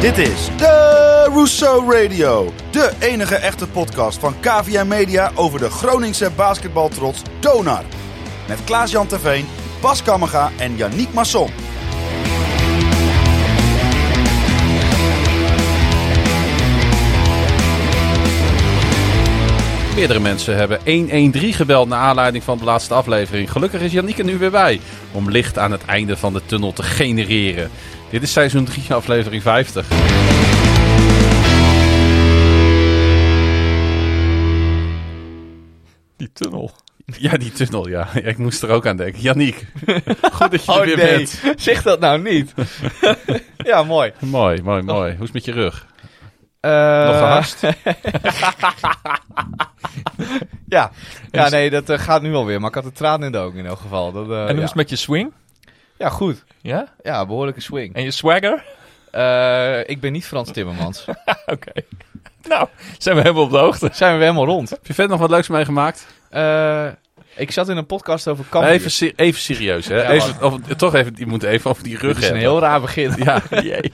[0.00, 2.52] Dit is de Rousseau Radio.
[2.70, 7.84] De enige echte podcast van KVM Media over de Groningse basketbaltrots Donar.
[8.48, 9.46] Met Klaas-Jan Terveen,
[9.80, 11.59] Bas Kammerga en Yannick Masson.
[20.00, 23.52] Meerdere mensen hebben 113 gebeld naar aanleiding van de laatste aflevering.
[23.52, 24.80] Gelukkig is Yannick er nu weer bij
[25.12, 27.70] om licht aan het einde van de tunnel te genereren.
[28.10, 29.88] Dit is seizoen 3, aflevering 50.
[36.16, 36.70] Die tunnel.
[37.18, 38.14] Ja, die tunnel, ja.
[38.14, 39.20] Ik moest er ook aan denken.
[39.20, 39.66] Yannick,
[40.32, 41.40] goed dat je er Oh weer nee, bent.
[41.56, 42.54] zeg dat nou niet.
[43.70, 44.12] ja, mooi.
[44.18, 45.10] Mooi, mooi, mooi.
[45.10, 45.86] Hoe is het met je rug?
[46.60, 47.60] Eh, Nog geharst?
[50.68, 50.90] ja.
[51.30, 52.60] ja, nee, dat eh, gaat nu alweer.
[52.60, 54.12] Maar ik had de tranen in de ogen in elk geval.
[54.12, 54.62] Dat, eh, en hoe ja.
[54.62, 55.32] is het met je swing?
[55.96, 56.44] ja, goed.
[56.60, 56.88] Ja?
[57.02, 57.94] Ja, behoorlijke swing.
[57.94, 58.64] En je swagger?
[59.10, 61.04] Eh, ik ben niet Frans Timmermans.
[61.46, 61.72] Oké.
[62.48, 62.68] Nou,
[62.98, 63.88] zijn we helemaal op de hoogte.
[63.92, 64.70] Zijn we weer helemaal rond.
[64.70, 66.06] Heb je verder nog wat leuks meegemaakt?
[67.36, 68.70] Ik zat in een podcast over Cambuur.
[68.72, 70.02] Even, se- even serieus, hè?
[70.02, 72.40] Ja, even, of, toch even, je moet even over die rug is een hebben.
[72.40, 73.12] heel raar begin.
[73.16, 73.92] Ja, jee.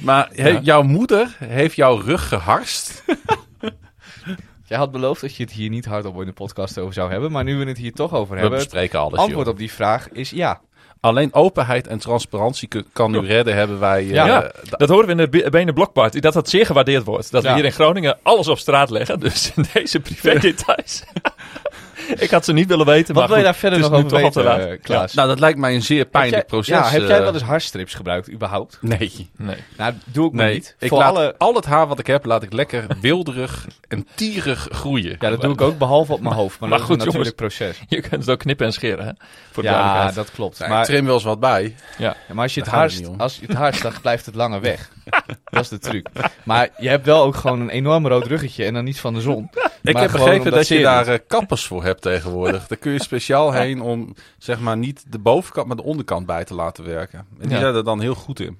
[0.00, 0.60] Maar he- Ja.
[0.62, 3.04] jouw moeder heeft jouw rug geharst.
[4.68, 7.32] Jij had beloofd dat je het hier niet hardop in de podcast over zou hebben.
[7.32, 8.58] Maar nu we het hier toch over We hebben.
[8.58, 9.54] Het bespreken alles, antwoord joh.
[9.54, 10.60] op die vraag is ja.
[11.00, 14.02] Alleen openheid en transparantie kan u redden, hebben wij...
[14.02, 17.30] eh, Ja, dat horen we in de Benen Blokparty, dat dat zeer gewaardeerd wordt.
[17.30, 17.48] Dat Ja.
[17.48, 19.20] we hier in Groningen alles op straat leggen.
[19.20, 21.02] Dus in deze privé details.
[22.24, 24.30] ik had ze niet willen weten, Wat maar wil je daar verder nog over weten,
[24.30, 24.58] te laat.
[24.60, 25.14] eh, Klaas?
[25.14, 26.74] Nou, dat lijkt mij een zeer pijnlijk jij- proces.
[26.76, 28.78] Ja, heb jij eh, wel eens hartstrips gebruikt, überhaupt?
[28.80, 29.30] Nee.
[29.36, 29.56] Nee.
[29.76, 30.76] Nou, doe ik maar Nee, niet.
[30.78, 31.34] ik Voor laat alle...
[31.38, 35.16] al het haar wat ik heb, laat ik lekker wilderig en tierig groeien.
[35.18, 36.60] Ja, dat doe ik ook behalve op mijn hoofd.
[36.60, 37.80] Maar, Maar dat goed, is een natuurlijk proces.
[37.88, 39.12] Je kunt het ook knippen en scheren, hè?
[39.50, 40.14] Voor de Ja, duidelijkheid.
[40.14, 40.58] dat klopt.
[40.58, 41.74] Nou, maar, ik trim wel eens wat bij.
[41.98, 42.16] Ja.
[42.28, 43.20] ja, maar als je het om.
[43.20, 44.90] als je het harst, dan blijft het langer weg.
[45.50, 46.08] dat is de truc.
[46.44, 49.20] Maar je hebt wel ook gewoon een enorm rood ruggetje en dan niet van de
[49.20, 49.50] zon.
[49.82, 52.66] Ik Maar heb begrepen dat je daar eh, kappers voor hebt tegenwoordig.
[52.66, 56.44] Daar kun je speciaal heen om, zeg maar, niet de bovenkant, maar de onderkant bij
[56.44, 57.18] te laten werken.
[57.18, 57.58] En die Ja.
[57.58, 58.58] zijn er dan heel goed in.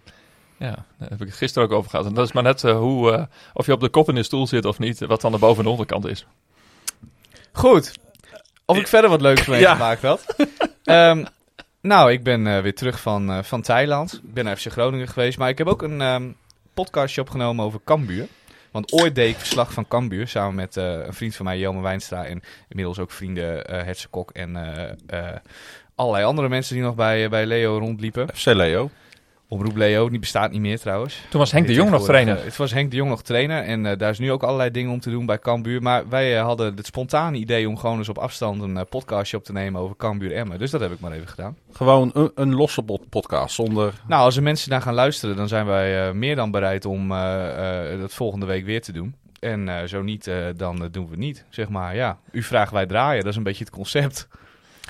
[0.58, 2.06] Ja, daar heb ik het gisteren ook over gehad.
[2.06, 3.22] En dat is maar net eh, hoe, eh,
[3.54, 5.64] of je op de kop in de stoel zit of niet, wat dan de boven-
[5.64, 6.26] en onderkant is.
[7.52, 7.92] Goed.
[8.64, 10.24] Of ik verder wat leuks meegemaakt had.
[10.84, 11.24] Ehm,
[11.86, 14.12] nou, ik ben eh, weer terug van, eh, van Thailand.
[14.12, 15.38] Ik ben naar FC Groningen geweest.
[15.38, 16.30] Maar ik heb ook een ehm,
[16.74, 18.26] podcastje opgenomen over Cambuur.
[18.70, 21.80] Want ooit deed ik verslag van Cambuur samen met eh, een vriend van mij, Jelme
[21.80, 22.24] Wijnstra.
[22.24, 24.56] En inmiddels ook vrienden uh, Hertse Kok en
[25.94, 28.28] allerlei andere mensen die nog bij, bij Leo rondliepen.
[28.34, 28.90] FC Leo.
[29.48, 31.22] Omroep Leo, die bestaat niet meer trouwens.
[31.30, 32.44] Toen was Henk de Jong nog trainer.
[32.44, 34.92] Het was Henk de Jong nog trainer en eh, daar is nu ook allerlei dingen
[34.92, 35.82] om te doen bij Cambuur.
[35.82, 39.36] Maar wij eh, hadden het spontane idee om gewoon eens op afstand een eh, podcastje
[39.36, 40.58] op te nemen over Cambuur Emmen.
[40.58, 41.56] Dus dat heb ik maar even gedaan.
[41.72, 43.92] Gewoon een, een losse pod- podcast zonder...
[44.08, 47.12] Nou, als er mensen naar gaan luisteren, dan zijn wij eh, meer dan bereid om
[47.12, 49.14] eh, eh, dat volgende week weer te doen.
[49.40, 51.44] En eh, zo niet, eh, dan doen we het niet.
[51.48, 53.20] Zeg maar, ja, u vraagt wij draaien.
[53.22, 54.28] Dat is een beetje het concept.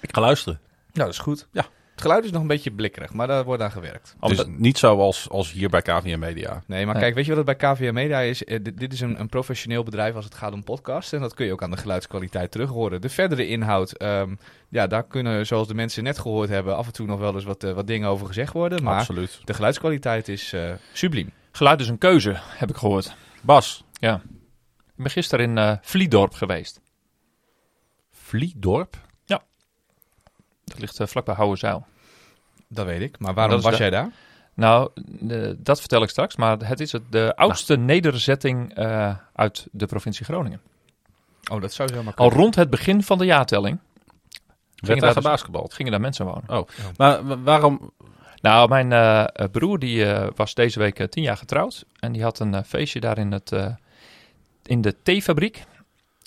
[0.00, 0.60] Ik ga luisteren.
[0.92, 1.46] Nou, dat is goed.
[1.52, 1.64] Ja.
[1.96, 4.16] Het geluid is nog een beetje blikkerig, maar daar wordt aan gewerkt.
[4.20, 6.62] Dus niet zoals als hier bij KVM Media.
[6.66, 7.02] Nee, maar Nee.
[7.02, 8.44] kijk, weet je wat het bij KVM Media is?
[8.44, 11.12] Eh, dit, dit is een, een professioneel bedrijf als het gaat om podcasts.
[11.12, 13.00] En dat kun je ook aan de geluidskwaliteit terug horen.
[13.00, 14.34] De verdere inhoud, ehm,
[14.68, 17.44] ja, daar kunnen, zoals de mensen net gehoord hebben, af en toe nog wel eens
[17.44, 18.82] wat, eh, wat dingen over gezegd worden.
[18.82, 19.40] Maar Absoluut.
[19.44, 21.30] de geluidskwaliteit is eh subliem.
[21.52, 23.14] Geluid is een keuze, heb ik gehoord.
[23.42, 23.84] Bas.
[24.00, 26.80] Ik ben gisteren in Vliedorp geweest.
[28.10, 28.96] Vliedorp.
[30.76, 31.86] Dat ligt uh, vlakbij Houwenzeil.
[32.68, 33.18] Dat weet ik.
[33.18, 34.10] Maar waarom was de- jij daar?
[34.54, 36.36] Nou, de- dat vertel ik straks.
[36.36, 40.60] Maar het is het, de oudste nederzetting eh, uit de provincie Groningen.
[41.50, 42.38] Oh, dat zou zomaar Al kunnen.
[42.38, 43.78] rond het begin van de jaartelling
[44.74, 45.74] Werd daar dus- gebasketbald.
[45.74, 46.66] gingen daar mensen wonen.
[46.96, 47.90] Maar wa- waarom...
[48.40, 51.84] Nou, mijn eh, eh, broer die eh, was deze week eh, tien jaar getrouwd.
[52.00, 53.66] En die had een eh, feestje daar in, het, eh,
[54.62, 55.64] in de theefabriek.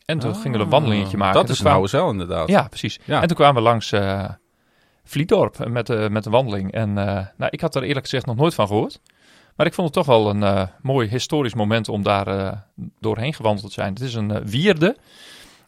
[0.10, 1.42] En toen gingen we een wandelingetje maken.
[1.42, 2.48] Dat is een cel inderdaad.
[2.48, 3.00] Ja, precies.
[3.06, 3.22] Ja.
[3.22, 4.30] En toen kwamen we langs eh
[5.04, 6.72] Vliedorp met, eh, met een wandeling.
[6.72, 9.00] En eh, nou, ik had er eerlijk gezegd nog nooit van gehoord.
[9.56, 12.52] Maar ik vond het toch wel een eh, mooi historisch moment om daar eh,
[13.00, 13.94] doorheen gewandeld te zijn.
[13.94, 14.98] Het is een wierde.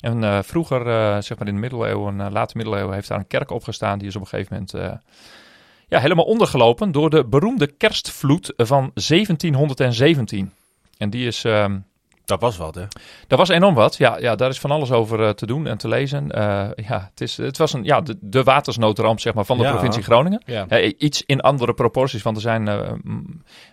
[0.01, 3.51] En eh, vroeger, eh, zeg maar in de middeleeuwen, late middeleeuwen, heeft daar een kerk
[3.51, 3.99] opgestaan.
[3.99, 4.91] Die is op een gegeven moment eh,
[5.87, 10.53] ja, helemaal ondergelopen door de beroemde kerstvloed van 1717.
[10.97, 11.77] En die is ehm,
[12.25, 12.85] Dat was wat, hè?
[13.27, 13.97] Dat was enorm wat.
[13.97, 16.31] Ja, ja daar is van alles over eh, te doen en te lezen.
[16.31, 19.63] Eh, ja, het, is, het was een, ja, de, de watersnoodramp zeg maar, van de
[19.63, 19.71] Ja.
[19.71, 20.41] provincie Groningen.
[20.45, 20.79] Ja.
[20.97, 22.91] Iets in andere proporties, want er zijn eh,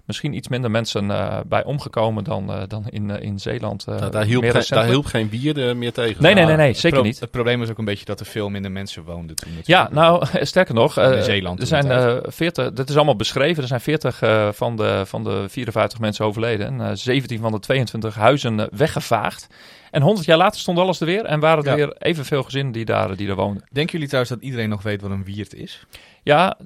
[0.08, 3.84] misschien iets minder mensen eh, bij omgekomen dan, eh, dan in, eh, in Zeeland.
[3.84, 6.22] daar, hielp geen, daar hielp geen bier meer tegen.
[6.22, 7.20] Nee, nee, nee, nee Het zeker niet.
[7.20, 9.52] Het probleem was ook een beetje dat er veel minder mensen woonden toen.
[9.64, 13.62] Ja, nou, sterker nog, In Zeeland er zijn de eh 40, dat is allemaal beschreven,
[13.62, 17.52] er zijn 40 eh, van, de, van de 54 mensen overleden en eh, 17 van
[17.52, 19.46] de 22 huizen weggevaagd.
[19.90, 21.76] En 100 jaar later stond alles er weer en waren er Ja.
[21.76, 23.64] weer evenveel gezinnen die daar, die daar woonden.
[23.72, 25.86] Denken jullie trouwens dat iedereen nog weet wat een wiert is?
[26.22, 26.58] Ja,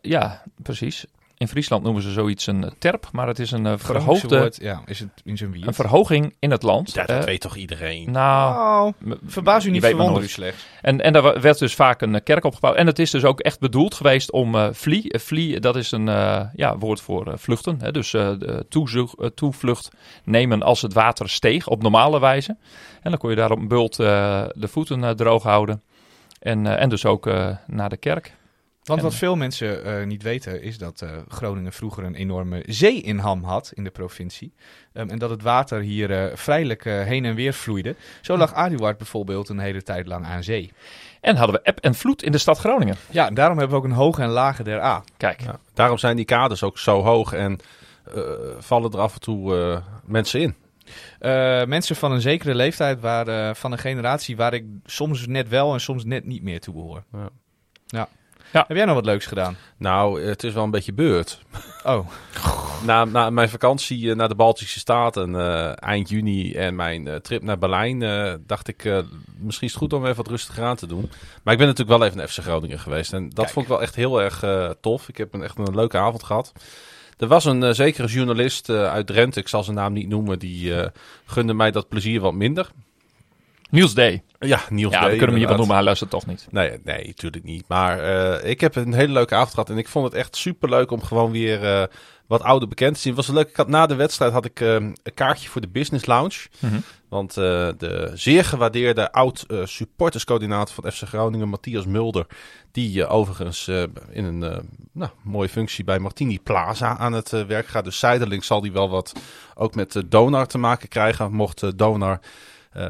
[0.00, 1.04] ja, precies.
[1.42, 4.58] In Friesland noemen ze zoiets een eh, terp, maar het is een eh, verhoogde, woord,
[4.60, 6.92] ja, is het in zijn een verhoging in het land.
[6.94, 8.10] Ja, dat Eh, weet toch iedereen?
[8.10, 8.54] nou,
[8.88, 10.66] Oh, m- verbaas u je niet, verwonder u slechts.
[10.82, 12.76] En, en daar werd dus vaak een kerk opgebouwd.
[12.76, 15.18] En het is dus ook echt bedoeld geweest om eh vlie.
[15.18, 17.78] vlie, dat is een eh, ja, woord voor vluchten.
[17.80, 17.90] Hè?
[17.92, 19.90] Dus eh, de toezoek- eh, toevlucht
[20.24, 22.56] nemen als het water steeg op normale wijze.
[23.02, 25.82] En dan kon je daar op een bult eh, de voeten droog houden.
[26.40, 28.34] En, eh, en dus ook eh, naar de kerk.
[28.82, 32.62] Want En- wat veel mensen eh, niet weten is dat eh, Groningen vroeger een enorme
[32.66, 34.52] zee-inham had in de provincie.
[34.92, 37.96] Ehm, en dat het water hier eh, vrijelijk eh, heen en weer vloeide.
[38.20, 40.72] Zo lag Aduard bijvoorbeeld een hele tijd lang aan zee.
[41.20, 42.96] En hadden we eb en vloed in de stad Groningen.
[43.10, 45.04] Ja, en daarom hebben we ook een hoge en lage der A.
[45.16, 47.58] Kijk, Ja, daarom zijn die kaders ook zo hoog en
[48.14, 48.22] eh,
[48.58, 50.54] vallen er af en toe eh, mensen in.
[51.18, 55.72] Eh, mensen van een zekere leeftijd waren van een generatie waar ik soms net wel
[55.72, 57.04] en soms net niet meer toe behoor.
[57.12, 57.28] Ja.
[57.86, 58.08] Ja.
[58.52, 58.64] Ja.
[58.68, 59.56] Heb jij nog wat leuks gedaan?
[59.76, 61.40] Nou, het is wel een beetje beurt.
[61.84, 62.08] Oh,
[62.86, 67.14] Na, na mijn vakantie eh, naar de Baltische Staten eh, eind juni en mijn eh,
[67.16, 68.98] trip naar Berlijn, eh, dacht ik eh,
[69.38, 71.10] misschien is het goed om even wat rustiger aan te doen.
[71.42, 73.48] Maar ik ben natuurlijk wel even naar FC Groningen geweest en dat Kijk.
[73.48, 75.08] vond ik wel echt heel erg eh, tof.
[75.08, 76.52] Ik heb een, echt een leuke avond gehad.
[77.18, 80.74] Er was een zekere journalist eh, uit Drenthe, ik zal zijn naam niet noemen, die
[80.80, 80.88] eh,
[81.24, 82.70] gunde mij dat plezier wat minder.
[83.72, 83.98] Niels D.
[84.38, 86.46] Ja, Niels Ja, D, we kunnen hem hier wel noemen, hij luistert toch niet.
[86.50, 87.64] Nee, nee, natuurlijk niet.
[87.68, 89.70] Maar eh, ik heb een hele leuke avond gehad.
[89.70, 91.84] En ik vond het echt super leuk om gewoon weer eh,
[92.26, 93.16] wat oude bekend te zien.
[93.16, 93.48] Het was leuk.
[93.48, 96.46] Ik had, na de wedstrijd had ik eh, een kaartje voor de Business Lounge.
[96.58, 96.80] Mhm.
[97.08, 102.26] Want de zeer gewaardeerde oud eh, supporterscoördinator van FC Groningen, Matthias Mulder.
[102.72, 103.68] Die overigens
[104.10, 104.38] in een
[104.92, 107.84] nou, mooie functie bij Martini Plaza aan het werk gaat.
[107.84, 109.12] Dus zijdelings zal die wel wat
[109.54, 111.32] ook met Donar te maken krijgen.
[111.32, 112.20] Mocht Donar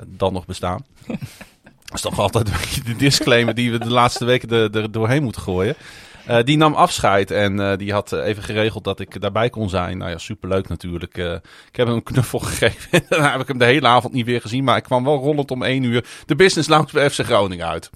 [0.07, 0.85] dan nog bestaan.
[1.85, 4.93] Dat is toch altijd een beetje de disclaimer die we de laatste weken er, er
[4.93, 5.75] doorheen moeten gooien.
[6.27, 9.69] Eh, die nam afscheid en eh, die had eh, even geregeld dat ik daarbij kon
[9.69, 9.99] zijn.
[9.99, 11.19] Nou ja, superleuk natuurlijk.
[11.19, 11.33] Eh,
[11.69, 12.91] ik heb hem een knuffel gegeven.
[12.91, 14.65] en daarna heb ik hem de hele avond niet weer gezien.
[14.65, 17.91] Maar ik kwam wel rollend om één uur de business lounge bij FC Groningen uit.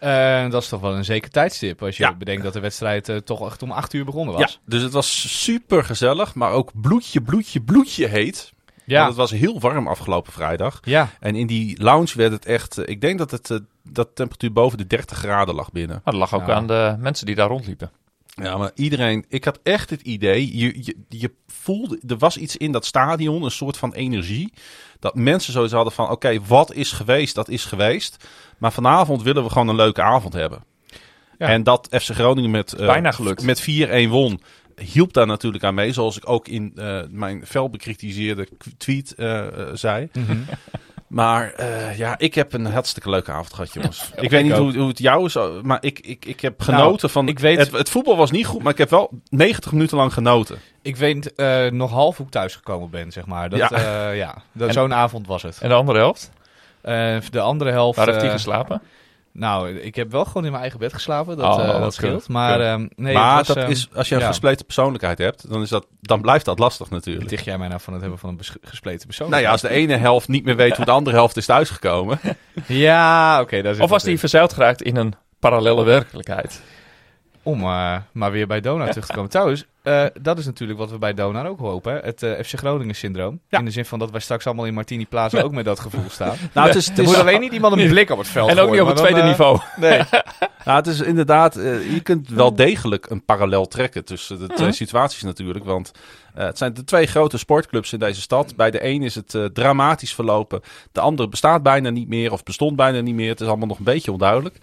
[0.00, 2.14] Eh, dat is toch wel een zeker tijdstip als je Ja.
[2.14, 4.52] bedenkt dat de wedstrijd eh, toch echt om acht uur begonnen was.
[4.52, 6.34] Ja, dus het was super gezellig.
[6.34, 8.52] Maar ook bloedje, bloedje, bloedje heet.
[8.92, 8.98] Ja.
[9.04, 10.80] Want het was heel warm afgelopen vrijdag.
[10.84, 11.08] Ja.
[11.20, 12.78] En in die lounge werd het echt...
[12.78, 13.50] eh, ik denk dat het...
[13.50, 16.00] eh, dat de temperatuur boven de 30 graden lag binnen.
[16.04, 16.54] Maar dat lag ook Ja.
[16.54, 17.90] aan de mensen die daar rondliepen.
[18.26, 22.56] Ja, maar iedereen, ik had echt het idee, je, je, je voelde, er was iets
[22.56, 24.52] in dat stadion, een soort van energie,
[24.98, 28.24] dat mensen zoiets hadden van, oké, wat is geweest, dat is geweest,
[28.58, 30.64] maar vanavond willen we gewoon een leuke avond hebben.
[31.38, 31.46] Ja.
[31.48, 33.42] En dat FC Groningen met, eh, Bijna gelukt.
[33.42, 34.40] met 4-1 won,
[34.80, 38.48] hielp daar natuurlijk aan mee, zoals ik ook in eh, mijn fel bekritiseerde
[38.78, 40.08] tweet eh, eh, zei.
[40.12, 40.36] Mhm.
[41.12, 44.10] Maar eh, ja, ik heb een hartstikke leuke avond gehad, jongens.
[44.16, 47.10] ik ik weet niet hoe, hoe het jou is, maar ik, ik, ik heb genoten
[47.10, 47.28] van...
[47.28, 50.12] ik weet- het, het voetbal was niet goed, maar ik heb wel 90 minuten lang
[50.12, 50.58] genoten.
[50.82, 53.48] Ik weet eh, nog half hoe ik thuisgekomen ben, zeg maar.
[53.50, 53.68] Dat, Ja.
[53.80, 54.10] ja.
[54.10, 55.58] ja, dat- zo'n avond was het.
[55.60, 56.30] En de andere helft?
[56.80, 57.96] Eh, de andere helft...
[57.98, 58.82] Waar heeft hij geslapen?
[59.32, 61.36] Nou, ik heb wel gewoon in mijn eigen bed geslapen.
[61.36, 62.28] Dat, Oh, eh, dat scheelt.
[62.28, 64.26] Maar, ehm, nee, maar het was, dat ehm, is, als je een ja.
[64.26, 67.28] gespleten persoonlijkheid hebt, dan, is dat, dan blijft dat lastig natuurlijk.
[67.28, 69.30] Dicht jij mij nou van het hebben van een gespleten persoon?
[69.30, 72.20] Nou ja, als de ene helft niet meer weet hoe de andere helft is thuisgekomen.
[72.66, 73.62] Ja, oké.
[73.62, 74.18] daar zit Of was in.
[74.18, 76.62] verzeild geraakt in een parallele werkelijkheid?
[77.42, 79.30] Om eh, maar weer bij Donar terug te komen.
[79.30, 81.92] Trouwens, eh, dat is natuurlijk wat we bij Donar ook hopen.
[81.92, 81.98] hè.
[81.98, 83.40] Het eh, FC Groningen syndroom.
[83.48, 83.58] Ja.
[83.58, 86.10] In de zin van dat wij straks allemaal in Martini Plaza ook met dat gevoel
[86.10, 86.36] staan.
[86.54, 88.50] Nou, het is, het Er is, moet alleen niet iemand een blik op het veld
[88.50, 89.58] En ook niet op het tweede dan, niveau.
[89.76, 90.02] Nee.
[90.64, 94.72] nou, het is inderdaad, eh, je kunt wel degelijk een parallel trekken tussen de twee
[94.72, 95.64] situaties natuurlijk.
[95.64, 95.92] Want
[96.34, 98.56] eh, het zijn de twee grote sportclubs in deze stad.
[98.56, 100.60] Bij de een is het dramatisch verlopen.
[100.92, 103.28] De andere bestaat bijna niet meer of bestond bijna niet meer.
[103.28, 104.58] Het is allemaal nog een beetje onduidelijk.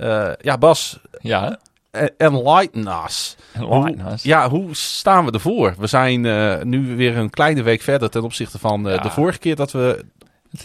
[0.00, 1.58] Eh, ja, Bas, Ja,
[1.90, 3.36] eh, enlighten us.
[3.58, 4.28] Hoe, Lighthouse.
[4.28, 5.74] ja, hoe staan we ervoor?
[5.78, 9.00] We zijn eh, nu weer een kleine week verder ten opzichte van eh, Ja.
[9.02, 10.04] de vorige keer dat we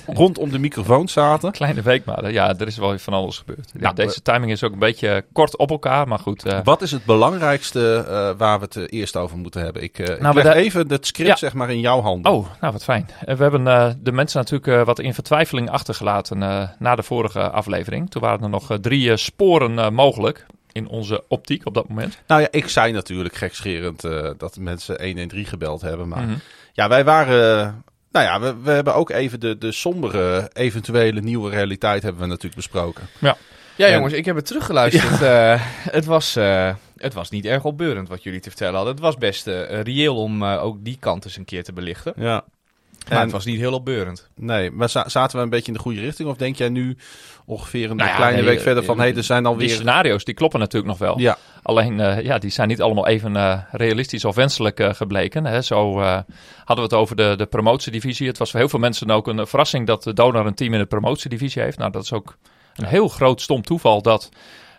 [0.08, 1.52] rondom de microfoon zaten.
[1.62, 2.32] Kleine week maar.
[2.32, 3.72] Ja, er is wel van alles gebeurd.
[3.80, 6.46] Ja, deze timing is ook een beetje kort op elkaar, maar goed.
[6.46, 9.84] eh, Wat is het belangrijkste eh, waar we het eh, eerst over moeten hebben?
[9.84, 11.36] Ik, eh ik Nou, we leg even het script Ja.
[11.36, 12.32] zeg maar in jouw handen.
[12.32, 13.10] Oh, nou wat fijn.
[13.26, 17.04] Eh, We hebben eh, de mensen natuurlijk eh, wat in vertwijfeling achtergelaten eh, na de
[17.04, 18.10] vorige aflevering.
[18.12, 21.88] Toen waren er nog eh, drie eh, sporen eh, mogelijk in onze optiek op dat
[21.90, 22.18] moment.
[22.28, 26.08] Nou ja, ik zei natuurlijk gekscherend eh, dat mensen 113 gebeld hebben.
[26.08, 26.36] Maar Mhm.
[26.74, 27.84] ja, wij waren...
[28.12, 32.28] nou ja, we, we hebben ook even de, de sombere eventuele nieuwe realiteit hebben we
[32.28, 33.04] natuurlijk besproken.
[33.20, 33.38] Ja,
[33.88, 35.22] En- jongens, ik heb het teruggeluisterd.
[35.22, 35.62] Eh,
[35.98, 38.94] het, was, eh, het was niet erg opbeurend wat jullie te vertellen hadden.
[38.94, 42.14] Het was best eh, reëel om eh, ook die kant eens een keer te belichten.
[42.16, 42.44] Ja.
[43.10, 44.30] Maar En- het was niet heel opbeurend.
[44.36, 46.30] Nee, maar za- zaten we een beetje in de goede richting?
[46.30, 46.98] Of denk jij nu
[47.46, 48.96] ongeveer een Nou ja, kleine nee, week verder van...
[48.96, 49.70] eh, hé, hey, er zijn Die alweer...
[49.70, 51.20] scenario's die kloppen natuurlijk nog wel.
[51.20, 55.46] Ja, Alleen, eh, ja, die zijn niet allemaal even eh, realistisch of wenselijk eh, gebleken.
[55.46, 55.62] Hè.
[55.62, 56.20] Zo eh,
[56.58, 58.28] hadden we het over de, de promotiedivisie.
[58.28, 60.80] Het was voor heel veel mensen ook een verrassing dat de Donor een team in
[60.80, 61.78] de promotiedivisie heeft.
[61.78, 62.38] Nou, dat is ook
[62.76, 64.30] een heel groot stom toeval dat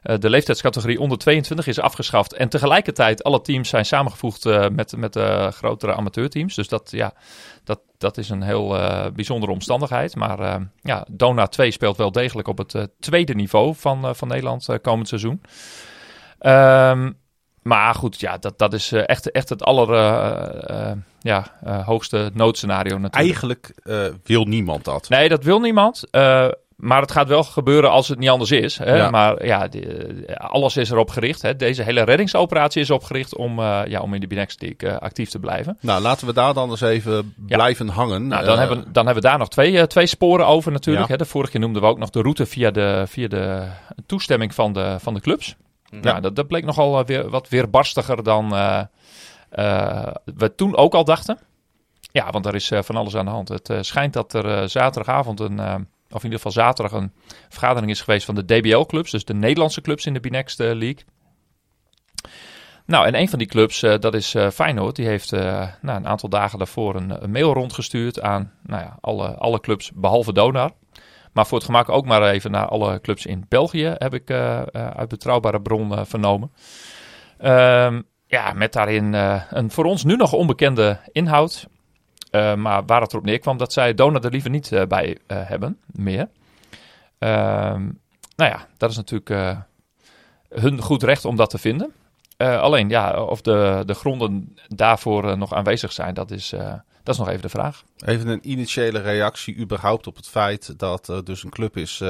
[0.07, 2.33] de leeftijdscategorie onder 22 is afgeschaft.
[2.33, 6.55] En tegelijkertijd alle teams zijn samengevoegd eh, met, met de grotere amateurteams.
[6.55, 7.13] Dus dat, ja,
[7.65, 10.17] dat, dat is een heel eh, bijzondere omstandigheid.
[10.17, 14.15] Maar eh, ja, Dona 2 speelt wel degelijk op het eh, tweede niveau van, eh,
[14.15, 15.41] van Nederland eh, komend seizoen.
[16.39, 17.11] Ehm,
[17.67, 21.87] maar goed, ja, dat, dat is eh, echt, echt het aller eh, eh, ja, eh,
[21.87, 23.15] hoogste noodscenario natuurlijk.
[23.15, 25.09] eigenlijk eh, wil niemand dat.
[25.09, 26.05] Nee, dat wil niemand.
[26.77, 28.79] Maar het gaat wel gebeuren als het niet anders is.
[28.79, 28.97] Hè?
[28.97, 29.11] Ja.
[29.11, 29.69] Maar ja,
[30.37, 31.43] alles is erop gericht.
[31.43, 31.57] Hè?
[31.57, 35.29] Deze hele reddingsoperatie is opgericht om, eh, ja, om in de Binex League eh, actief
[35.29, 35.79] te blijven.
[35.81, 38.27] Nou, laten we daar dan eens even blijven hangen.
[38.27, 41.07] Nou, dan, Eh, hebben, dan hebben we daar nog twee, twee sporen over natuurlijk.
[41.07, 41.13] Ja.
[41.13, 41.19] Hè?
[41.19, 43.67] De vorige keer noemden we ook nog de route via de, via de
[44.07, 45.57] toestemming van de, van de clubs.
[46.01, 48.49] Ja, dat, dat bleek nogal weer wat weerbarstiger dan
[50.25, 51.39] we toen ook al dachten.
[52.13, 53.49] Ja, want er is van alles aan de hand.
[53.49, 57.13] Het schijnt dat er zaterdagavond een, of in ieder geval zaterdag een
[57.49, 61.05] vergadering is geweest van de DBL-clubs, dus de Nederlandse clubs in de Binext eh, League.
[62.87, 65.99] Nou, en een van die clubs, eh, dat is eh Feyenoord, die heeft eh, nou,
[65.99, 70.71] een aantal dagen daarvoor een, mail rondgestuurd aan nou ja, alle, alle clubs behalve Donar.
[71.33, 74.31] Maar voor het gemak ook maar even naar alle clubs in België, heb ik
[74.73, 76.53] uit betrouwbare bron vernomen.
[77.39, 81.69] Ehm, ja, met daarin een voor ons nu nog onbekende inhoud.
[82.31, 85.39] Eh, maar waar het erop neerkwam dat zij Donor er liever niet eh, bij eh,
[85.43, 86.29] hebben, meer.
[87.19, 87.83] Ehm,
[88.37, 89.57] nou ja, dat is natuurlijk
[90.49, 91.93] hun goed recht om dat te vinden.
[92.37, 96.49] Alleen, ja, of de, de gronden daarvoor nog aanwezig zijn, dat is,
[97.03, 97.83] dat is nog even de vraag.
[98.05, 102.03] Even een initiële reactie überhaupt op het feit dat er dus een club is,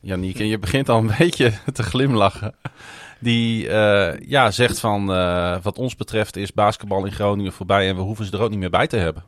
[0.00, 2.54] Janiek, en je begint al een beetje te glimlachen.
[3.22, 7.96] Die eh, ja, zegt van, eh, wat ons betreft is basketbal in Groningen voorbij en
[7.96, 9.24] we hoeven ze er ook niet meer bij te hebben.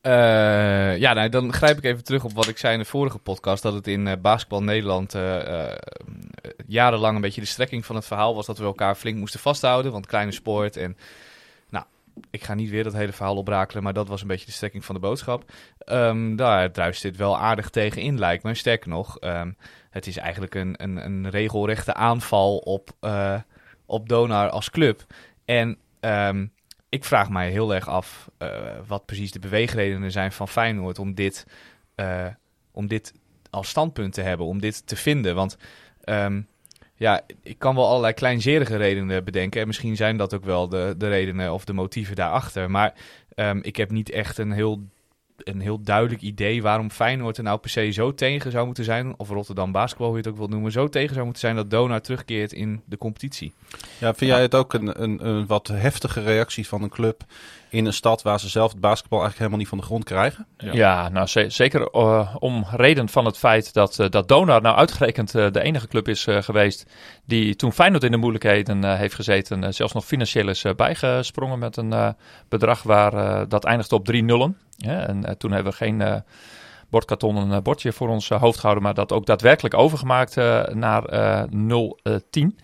[0.00, 3.18] Eh, ja, nou, dan grijp ik even terug op wat ik zei in de vorige
[3.18, 3.62] podcast.
[3.62, 5.16] Dat het in basketbal Nederland
[6.66, 9.92] jarenlang een beetje de strekking van het verhaal was dat we elkaar flink moesten vasthouden.
[9.92, 10.96] Want kleine sport en...
[11.68, 11.84] Nou,
[12.30, 14.84] ik ga niet weer dat hele verhaal oprakelen, maar dat was een beetje de strekking
[14.84, 15.52] van de boodschap.
[15.78, 18.54] Ehm, daar druist dit wel aardig tegen in, lijkt me.
[18.54, 19.50] Sterker nog, ehm,
[19.96, 23.40] het is eigenlijk een, een, een regelrechte aanval op, eh,
[23.86, 25.04] op Donar als club.
[25.44, 26.46] En ehm,
[26.88, 28.48] ik vraag mij heel erg af eh,
[28.86, 31.46] wat precies de beweegredenen zijn van Feyenoord om dit,
[31.94, 32.26] eh,
[32.70, 33.12] om dit
[33.50, 35.34] als standpunt te hebben, om dit te vinden.
[35.34, 35.56] Want
[36.04, 36.40] ehm,
[36.94, 39.60] ja, ik kan wel allerlei kleinzerige redenen bedenken.
[39.60, 42.70] En misschien zijn dat ook wel de, de redenen of de motieven daarachter.
[42.70, 42.94] Maar
[43.34, 44.82] ehm, ik heb niet echt een heel,
[45.38, 49.14] een heel duidelijk idee waarom Feyenoord er nou per se zo tegen zou moeten zijn.
[49.16, 50.72] Of Rotterdam Basketbal, hoe je het ook wil noemen.
[50.72, 53.52] Zo tegen zou moeten zijn dat Donar terugkeert in de competitie.
[53.98, 57.22] Ja, vind jij het ook een, een, een wat heftige reactie van een club
[57.70, 60.46] in een stad waar ze zelf het basketbal eigenlijk helemaal niet van de grond krijgen?
[60.58, 64.76] Ja, nou ze- zeker eh, om reden van het feit dat, eh, dat Donar nou
[64.76, 66.86] uitgerekend eh, de enige club is geweest
[67.24, 72.14] die toen Feyenoord in de moeilijkheden heeft gezeten, zelfs nog financieel is bijgesprongen met een
[72.48, 74.56] bedrag waar dat eindigde op drie nullen.
[74.76, 76.16] Ja, en eh, toen hebben we geen eh,
[76.90, 80.36] bordkarton een eh, bordje voor ons hoofd gehouden, maar dat ook daadwerkelijk overgemaakt
[80.74, 81.42] naar eh
[82.30, 82.58] 010.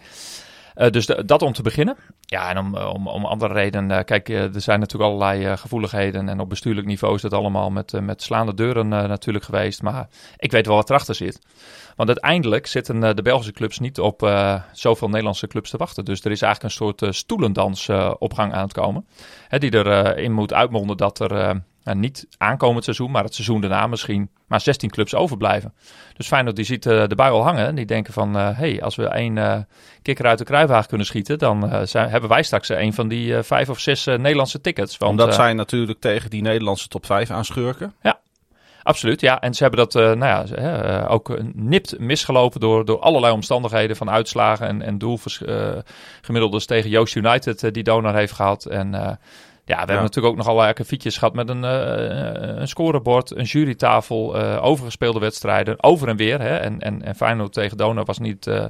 [0.75, 1.97] Eh, dus dat om te beginnen.
[2.21, 4.05] Ja, en om, om, om andere redenen.
[4.05, 6.29] kijk, er zijn natuurlijk allerlei gevoeligheden.
[6.29, 9.83] En op bestuurlijk niveau is dat allemaal met, met slaande deuren natuurlijk geweest.
[9.83, 11.39] Maar ik weet wel wat erachter zit.
[11.97, 14.31] Want uiteindelijk zitten de Belgische clubs niet op
[14.73, 16.05] zoveel Nederlandse clubs te wachten.
[16.05, 17.89] Dus er is eigenlijk een soort stoelendans
[18.19, 19.07] op gang aan het komen.
[19.49, 23.61] Hè, die erin in moet uitmonden dat er nou, niet aankomend seizoen, maar het seizoen
[23.61, 25.75] daarna misschien maar 16 clubs overblijven.
[26.17, 27.67] Dus Feyenoord die ziet eh, de bui al hangen.
[27.67, 29.59] En die denken van, hé, hey, als we één eh,
[30.03, 31.39] kikker uit de kruiwagen kunnen schieten...
[31.39, 34.19] dan eh, zijn, hebben wij straks eh, een van die eh, vijf of zes eh,
[34.19, 34.97] Nederlandse tickets.
[34.97, 37.95] Want, Omdat eh, zij natuurlijk tegen die Nederlandse top 5 aanschurken.
[38.83, 39.41] Absoluut, ja.
[39.41, 43.97] En ze hebben dat uh, nou ja, uh, ook nipt misgelopen door, door allerlei omstandigheden
[43.97, 48.67] van uitslagen en, en doelgemiddeldes tegen Joost United die Donar heeft gehad.
[48.67, 49.19] En
[49.65, 53.45] ja, we hebben natuurlijk ook nog allerlei akkefietjes gehad met een, uh, een scorebord, een
[53.45, 56.41] jurytafel, uh, overgespeelde wedstrijden, over en weer.
[56.41, 56.57] Hè.
[56.57, 58.65] En, en, en Feyenoord tegen Donar was niet uh,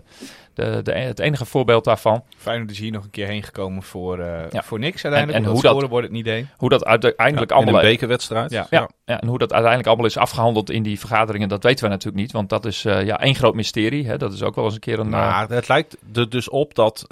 [0.55, 2.23] de, de, het enige voorbeeld daarvan.
[2.37, 4.63] Feyenoord is hier nog een keer heen gekomen voor, ja.
[4.63, 5.45] voor niks uiteindelijk.
[5.45, 6.47] En, en hoe dat scorebord het niet deed.
[6.57, 7.75] Hoe dat uiteindelijk ja, allemaal...
[7.75, 8.51] een bekerwedstrijd.
[8.51, 8.67] Ja.
[8.71, 8.89] Ja.
[9.05, 9.21] ja.
[9.21, 12.33] en hoe dat uiteindelijk allemaal is afgehandeld in die vergaderingen, dat weten we natuurlijk niet.
[12.33, 14.07] Want dat is ja, één groot mysterie.
[14.07, 14.19] Hè.
[14.19, 15.09] Dat is ook wel eens een keer een...
[15.09, 17.05] Maar het lijkt er dus op dat,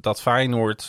[0.00, 0.86] dat Feyenoord,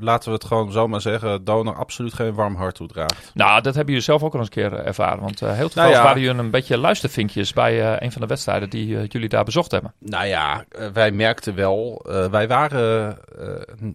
[0.00, 3.30] laten we het gewoon zomaar zeggen, Donar absoluut geen warm hart toedraagt.
[3.34, 5.20] Nou, dat hebben jullie zelf ook al eens een keer ervaren.
[5.20, 6.02] Want uh, heel toevallig nou ja.
[6.02, 9.44] waren jullie een beetje luistervinkjes bij uh, een van de wedstrijden die uh, jullie daar
[9.44, 9.92] bezocht hebben.
[9.98, 13.18] Nou ja, wij merkten wel, wij waren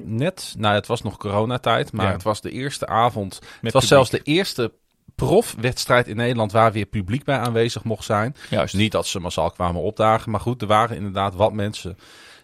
[0.03, 2.11] net, nou het was nog coronatijd, maar ja.
[2.11, 3.39] het was de eerste avond.
[3.41, 4.71] Met het was zelfs de eerste
[5.15, 8.35] profwedstrijd in Nederland waar weer publiek bij aanwezig mocht zijn.
[8.49, 8.75] Juist.
[8.75, 11.97] Niet dat ze massaal kwamen opdagen, maar goed, er waren inderdaad wat mensen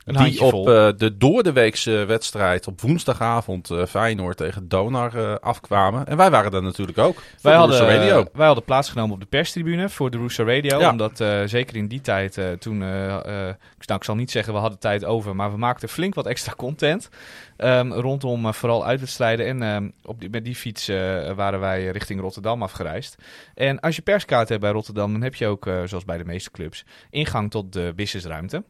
[0.05, 6.08] die op uh, de doordeweekse wedstrijd op woensdagavond uh, Feyenoord tegen Donar uh, afkwamen.
[6.08, 7.22] En wij waren daar natuurlijk ook.
[7.41, 8.25] Wij hadden, Radio.
[8.34, 10.79] wij hadden plaatsgenomen op de perstribune voor de Rooster Radio.
[10.79, 10.89] Ja.
[10.91, 13.55] Omdat zeker in die tijd toen, nou,
[13.86, 17.10] ik zal niet zeggen we hadden tijd over, maar we maakten flink wat extra content.
[17.58, 19.46] Um, rondom vooral uitwedstrijden.
[19.46, 20.88] En um, op die, met die fiets
[21.36, 23.17] waren wij richting Rotterdam afgereisd.
[23.53, 26.51] En als je perskaart hebt bij Rotterdam, dan heb je ook, zoals bij de meeste
[26.51, 28.63] clubs, ingang tot de businessruimte.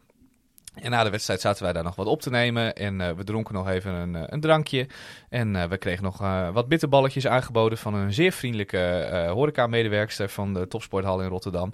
[0.74, 2.74] En na de wedstrijd zaten wij daar nog wat op te nemen.
[2.74, 4.86] En uh, we dronken nog even een, uh, een drankje.
[5.28, 6.18] En uh, we kregen nog
[6.52, 11.72] wat bitterballetjes aangeboden van een zeer vriendelijke horeca-medewerkster van de Topsporthal in Rotterdam.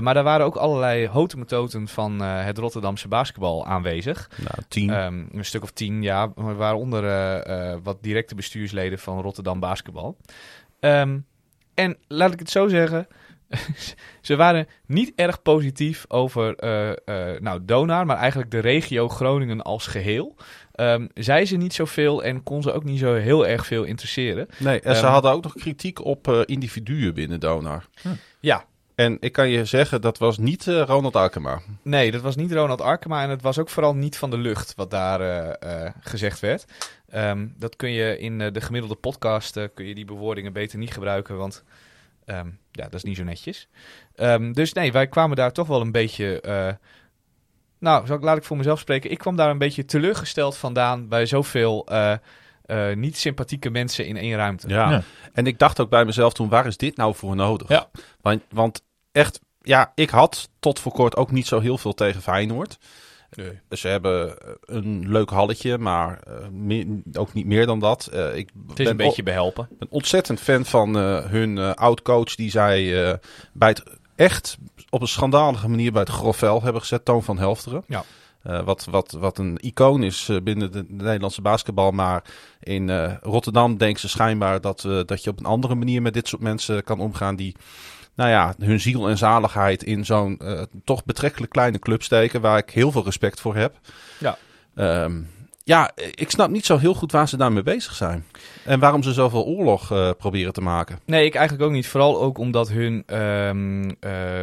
[0.00, 4.30] maar daar waren ook allerlei hotemetoten van het Rotterdamse basketbal aanwezig.
[4.36, 4.90] Nou, tien.
[4.90, 6.32] Um, een stuk of tien, ja.
[6.34, 7.02] Waaronder
[7.82, 10.16] wat directe bestuursleden van Rotterdam Basketbal.
[10.80, 11.26] Um,
[11.74, 13.06] en laat ik het zo zeggen...
[14.20, 19.62] ze waren niet erg positief over uh, uh, nou, Donar, maar eigenlijk de regio Groningen
[19.62, 20.36] als geheel.
[20.74, 24.48] Um, zei ze niet zoveel en kon ze ook niet zo heel erg veel interesseren.
[24.58, 27.86] Nee, en um, ze ehm, hadden ook nog kritiek op uh, individuen binnen Donar.
[28.02, 28.08] Hm.
[28.40, 28.64] Ja.
[28.94, 31.60] En ik kan je zeggen, dat was niet Ronald Arkema.
[31.82, 34.74] Nee, dat was niet Ronald Arkema en het was ook vooral niet van de lucht
[34.76, 35.56] wat daar
[36.00, 36.64] gezegd werd.
[37.14, 41.36] Um, dat kun je in de gemiddelde podcast, kun je die bewoordingen beter niet gebruiken,
[41.36, 41.64] want...
[42.30, 43.68] Um, ja, dat is niet zo netjes.
[44.16, 46.42] Um, dus nee, wij kwamen daar toch wel een beetje.
[46.46, 46.72] Uh,
[47.78, 49.10] nou, zal ik, laat ik voor mezelf spreken.
[49.10, 52.14] Ik kwam daar een beetje teleurgesteld vandaan bij zoveel uh,
[52.66, 54.68] uh, niet sympathieke mensen in één ruimte.
[54.68, 54.90] Ja.
[54.90, 55.02] ja.
[55.32, 57.68] en ik dacht ook bij mezelf toen, waar is dit nou voor nodig?
[57.68, 57.90] Ja.
[58.20, 62.22] Want, want echt, ja, ik had tot voor kort ook niet zo heel veel tegen
[62.22, 62.78] Feyenoord.
[63.38, 63.78] Nee.
[63.78, 66.20] Ze hebben een leuk halletje, maar
[66.52, 68.10] meer, ook niet meer dan dat.
[68.14, 69.68] Uh, ik het is een beetje behelpen.
[69.70, 73.18] Ik ben ontzettend fan van hun oud-coach die zij
[73.52, 73.82] bij het
[74.16, 74.58] echt
[74.90, 77.84] op een schandalige manier bij het grofvel hebben gezet, Toon van Helfteren.
[77.86, 78.04] Ja.
[78.64, 81.90] wat, wat, wat een icoon is binnen de, de, Nederlandse basketbal.
[81.90, 82.24] Maar
[82.60, 86.42] in Rotterdam denken ze schijnbaar dat, dat je op een andere manier met dit soort
[86.42, 87.54] mensen kan omgaan die
[88.18, 92.58] nou ja, hun ziel en zaligheid in zo'n uh, toch betrekkelijk kleine club steken, waar
[92.58, 93.78] ik heel veel respect voor heb.
[94.18, 94.38] Ja.
[95.04, 95.30] Um,
[95.64, 98.24] ja, ik snap niet zo heel goed waar ze daarmee bezig zijn.
[98.64, 100.98] En waarom ze zoveel oorlog uh, proberen te maken.
[101.04, 101.86] Nee, ik eigenlijk ook niet.
[101.86, 103.90] Vooral ook omdat hun, um, uh,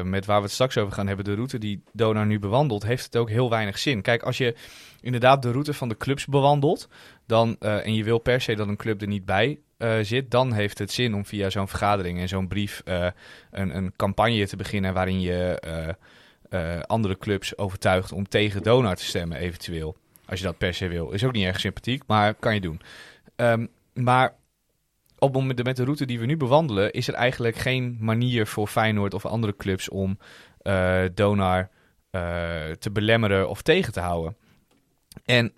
[0.03, 3.05] met waar we het straks over gaan hebben, de route die Donar nu bewandelt, heeft
[3.05, 4.01] het ook heel weinig zin.
[4.01, 4.55] Kijk, als je
[5.01, 6.87] inderdaad de route van de clubs bewandelt,
[7.27, 10.31] dan, uh, en je wil per se dat een club er niet bij uh, zit,
[10.31, 13.07] dan heeft het zin om via zo'n vergadering en zo'n brief uh,
[13.51, 15.61] een, een, campagne te beginnen waarin je
[16.49, 19.97] uh, andere clubs overtuigt om tegen Donor te stemmen, eventueel.
[20.25, 21.11] Als je dat per se wil.
[21.11, 22.81] Is ook niet erg sympathiek, maar kan je doen.
[23.35, 24.35] Um, maar
[25.19, 28.67] op moment met de route die we nu bewandelen, is er eigenlijk geen manier voor
[28.67, 30.17] Feyenoord of andere clubs om
[31.13, 31.69] Donar
[32.79, 34.37] te belemmeren of tegen te houden.
[35.25, 35.53] En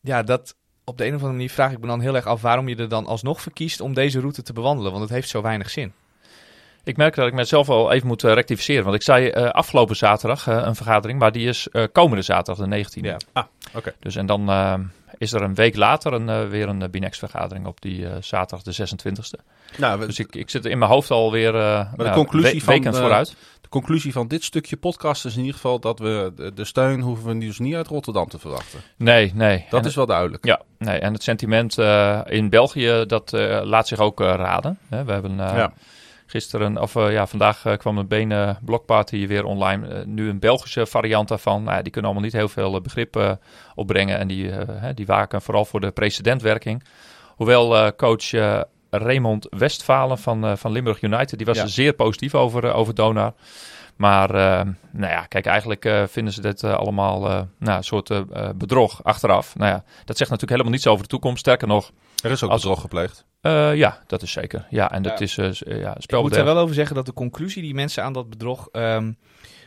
[0.00, 0.56] ja, dat,
[0.92, 2.76] op de een of andere manier vraag ik me dan heel erg af waarom je
[2.76, 4.90] er dan alsnog verkiest om deze route te bewandelen.
[4.90, 5.92] Want het heeft zo weinig zin.
[6.84, 8.84] Ik merk dat ik mezelf wel even moet uh, rectificeren.
[8.84, 12.84] Want ik zei uh, afgelopen zaterdag uh, een vergadering, maar die is komende zaterdag, de
[12.84, 13.00] 19e.
[13.00, 13.16] Ja.
[13.32, 13.94] Ah, oké.
[13.98, 14.50] Dus en dan
[15.18, 19.44] is er een week later een, weer een Binex-vergadering op die zaterdag de 26e.
[19.76, 22.82] Nou, we, dus ik, ik zit in mijn hoofd alweer uh, de nou, conclusie we,
[22.82, 23.36] van, vooruit
[23.68, 27.26] conclusie van dit stukje podcast is in ieder geval dat we de, de steun hoeven
[27.26, 28.80] we dus niet uit Rotterdam te verwachten.
[28.96, 29.66] Nee, nee.
[29.70, 30.44] Dat is wel duidelijk.
[30.44, 30.98] Ja, nee.
[30.98, 31.78] En het sentiment
[32.26, 34.78] in België, dat laat zich ook raden.
[34.88, 35.72] Hè, we hebben ja.
[36.32, 40.04] Gisteren, of ja, vandaag kwam een benen blokparty weer online.
[40.06, 41.62] nu een Belgische variant daarvan.
[41.62, 43.38] Nou, die kunnen allemaal niet heel veel begrip
[43.74, 44.18] opbrengen.
[44.18, 44.50] En die,
[44.94, 46.84] die waken vooral voor de precedentwerking.
[47.36, 48.30] Hoewel coach
[48.90, 51.36] Raymond Westfalen van, eh, van Limburg United.
[51.38, 51.62] Die was Ja.
[51.62, 53.32] er zeer positief over, eh, over Donar.
[53.96, 57.84] Maar eh, nou ja, kijk, eigenlijk eh, vinden ze dit eh, allemaal eh, nou, een
[57.84, 59.56] soort eh, eh, bedrog achteraf.
[59.56, 61.38] Nou ja, dat zegt natuurlijk helemaal niets over de toekomst.
[61.38, 61.90] Sterker nog,
[62.22, 63.24] Er is ook Als- bedrog gepleegd.
[63.40, 64.66] eh, ja, dat is zeker.
[64.70, 65.24] Ja, en dat Ja.
[65.24, 68.02] is eh, eh, ja, Ik moet er wel over zeggen dat de conclusie die mensen
[68.04, 69.12] aan dat bedrog ehm,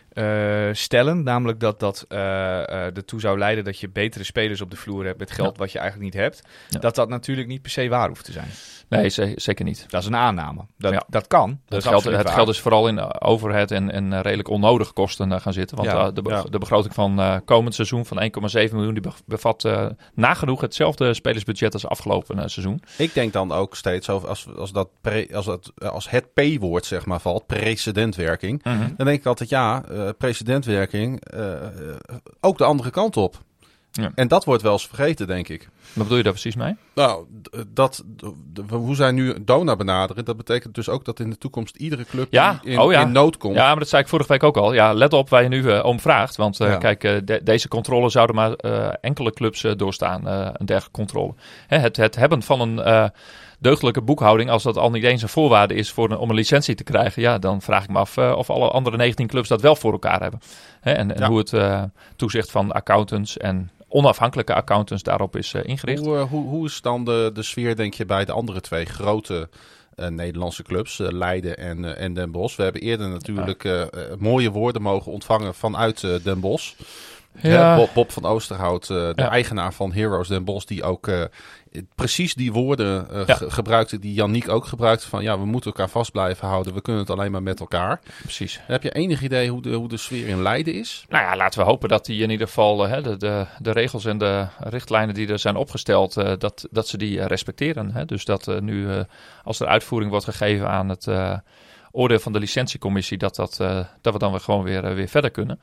[0.09, 2.17] eh, stellen, namelijk dat dat eh,
[2.63, 5.71] eh, ertoe zou leiden dat je betere spelers op de vloer hebt met geld wat
[5.71, 6.79] je eigenlijk niet hebt, Ja.
[6.79, 8.49] dat dat natuurlijk niet per se waar hoeft te zijn.
[8.89, 9.85] Nee, ze- zeker niet.
[9.89, 10.65] Dat is een aanname.
[10.77, 11.03] Dat, Ja.
[11.07, 11.49] dat kan.
[11.49, 12.35] Dat Het is geld, absoluut het waar.
[12.35, 15.77] geld is vooral in overhead en, en redelijk onnodige kosten eh, gaan zitten.
[15.77, 16.41] Want Ja, eh, de, be- ja.
[16.43, 21.13] de begroting van eh, komend seizoen van 1,7 miljoen die be- bevat eh, nagenoeg hetzelfde
[21.13, 22.81] spelersbudget als afgelopen seizoen.
[22.97, 26.85] Ik denk dan ook steeds over als, als, dat pre- als, dat, als het P-woord
[26.85, 28.63] zeg maar valt, precedentwerking.
[28.97, 31.21] Dan denk ik altijd ja, eh precedentwerking,
[32.41, 33.37] ook de andere kant op.
[34.01, 34.11] Ja.
[34.15, 35.69] En dat wordt wel eens vergeten, denk ik.
[35.93, 36.75] Wat bedoel je daar precies mee?
[36.95, 38.03] Nou, d- dat,
[38.69, 42.27] hoe zij nu Dona benaderen, dat betekent dus ook dat in de toekomst iedere club
[42.29, 43.01] Ja, in, oh ja.
[43.01, 43.55] in nood komt.
[43.55, 44.73] Ja, maar dat zei ik vorige week ook al.
[44.73, 46.35] Ja, let op waar je nu eh, om vraagt.
[46.35, 50.27] Want eh, kijk, eh, de- deze controle zouden maar eh, enkele clubs eh, doorstaan.
[50.27, 51.33] eh, een dergelijke controle.
[51.67, 53.05] Hè, het, het hebben van een eh,
[53.59, 56.75] deugdelijke boekhouding, als dat al niet eens een voorwaarde is voor een, om een licentie
[56.75, 59.61] te krijgen, ja, dan vraag ik me af eh, of alle andere 19 clubs dat
[59.61, 60.39] wel voor elkaar hebben.
[60.81, 61.27] Hè, en en Ja.
[61.27, 61.83] hoe het eh,
[62.15, 66.05] toezicht van accountants en onafhankelijke accountants daarop is eh, ingericht.
[66.05, 68.85] Hoe, eh, hoe, hoe is dan de, de sfeer, denk je, bij de andere twee
[68.85, 69.49] grote
[69.95, 72.55] eh, Nederlandse clubs, Leiden en, en Den Bosch?
[72.55, 76.73] We hebben eerder natuurlijk mooie woorden mogen ontvangen vanuit Den Bosch.
[77.41, 77.75] Ja.
[77.75, 79.29] Bob, Bob van Oosterhout, eh, de Ja.
[79.29, 81.23] eigenaar van Heroes Den Bosch, die ook eh,
[81.95, 83.35] precies die woorden Ja.
[83.35, 85.07] ge- gebruikte die Yannick ook gebruikte.
[85.07, 86.73] Van ja, we moeten elkaar vast blijven houden.
[86.73, 87.99] We kunnen het alleen maar met elkaar.
[88.21, 88.59] Precies.
[88.63, 91.05] Heb je enig idee hoe de, hoe de sfeer in Leiden is?
[91.09, 94.05] Nou ja, laten we hopen dat die in ieder geval hè, de, de, de regels
[94.05, 97.91] en de richtlijnen die er zijn opgesteld, dat, dat ze die respecteren.
[97.91, 98.05] Hè.
[98.05, 98.87] Dus dat nu,
[99.43, 101.07] als er uitvoering wordt gegeven aan het
[101.91, 103.57] oordeel van de licentiecommissie, dat, dat,
[104.01, 105.59] dat we dan weer gewoon weer, weer verder kunnen.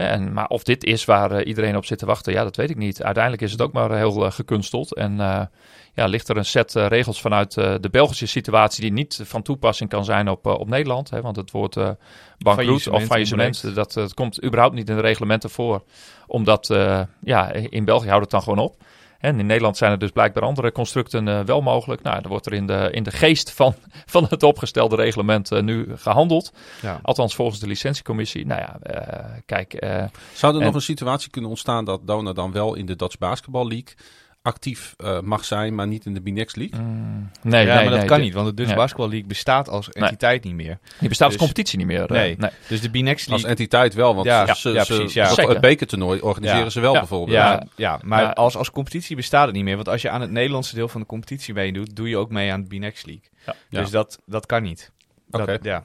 [0.00, 2.70] En, maar of dit is waar eh, iedereen op zit te wachten, ja, dat weet
[2.70, 3.02] ik niet.
[3.02, 4.94] Uiteindelijk is het ook maar heel eh, gekunsteld.
[4.94, 5.42] En eh,
[5.94, 10.04] ja, ligt er een set regels vanuit de Belgische situatie die niet van toepassing kan
[10.04, 11.10] zijn op, op Nederland.
[11.10, 11.90] Hè, want het woord eh
[12.38, 15.82] bankroet of faillissement, dat, dat komt überhaupt niet in de reglementen voor.
[16.26, 16.74] Omdat,
[17.20, 18.76] ja, in België houdt het dan gewoon op.
[19.20, 22.02] En in Nederland zijn er dus blijkbaar andere constructen eh, wel mogelijk.
[22.02, 23.74] Nou, er wordt er in de, in de geest van,
[24.06, 26.52] van het opgestelde reglement eh, nu gehandeld.
[26.82, 26.98] Ja.
[27.02, 28.46] Althans volgens de licentiecommissie.
[28.46, 29.72] Nou ja, eh, kijk,
[30.32, 33.18] Zou er En- nog een situatie kunnen ontstaan dat Dona dan wel in de Dutch
[33.18, 33.94] Basketball League
[34.42, 36.80] actief eh, mag zijn, maar niet in de B-Next League?
[36.80, 38.78] mm, nee, ja, nee, maar dat nee, kan de- niet, want de Dutch Nee.
[38.78, 40.78] Basketball League bestaat als entiteit niet meer.
[40.98, 42.02] Die bestaat als Dus- competitie niet meer.
[42.02, 42.36] eh, Nee.
[42.38, 42.50] nee.
[42.68, 43.48] Dus de B-Next Als League...
[43.48, 45.26] entiteit wel, want Ja, ze, ja, ze- precies, ja.
[45.28, 45.50] ze- Zeker.
[45.50, 46.70] het bekertoernooi organiseren Ja.
[46.70, 46.98] ze wel Ja.
[46.98, 47.36] bijvoorbeeld.
[47.36, 47.66] Ja, Ja.
[47.76, 49.76] ja, maar als, als competitie bestaat het niet meer.
[49.76, 52.52] Want als je aan het Nederlandse deel van de competitie meedoet, doe je ook mee
[52.52, 53.24] aan de B-Next League.
[53.46, 53.54] Ja.
[53.70, 53.92] Dus Ja.
[53.92, 54.90] dat, dat kan niet.
[55.28, 55.58] Dat- Oké.
[55.62, 55.84] ja.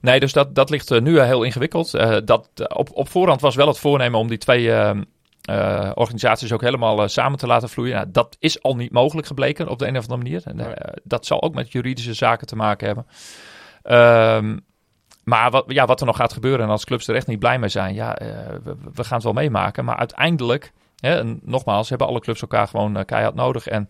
[0.00, 1.94] Nee, dus dat, dat ligt eh, nu heel ingewikkeld.
[1.94, 4.72] Eh, dat, op, op voorhand was wel het voornemen om die twee
[5.42, 7.94] eh, organisaties ook helemaal eh, samen te laten vloeien.
[7.94, 10.42] Nou, dat is al niet mogelijk gebleken op de een of andere manier.
[10.44, 13.06] En, eh, dat zal ook met juridische zaken te maken hebben.
[13.82, 14.58] Ehm,
[15.24, 17.58] maar wat, ja, wat er nog gaat gebeuren en als clubs er echt niet blij
[17.58, 18.16] mee zijn, ja,
[18.62, 19.84] we, we gaan het wel meemaken.
[19.84, 23.66] Maar uiteindelijk, hè, en nogmaals, hebben alle clubs elkaar gewoon keihard nodig.
[23.66, 23.88] En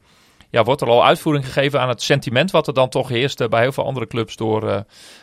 [0.51, 3.49] ja, wordt er al uitvoering gegeven aan het sentiment wat er dan toch heerst eh,
[3.49, 4.69] bij heel veel andere clubs door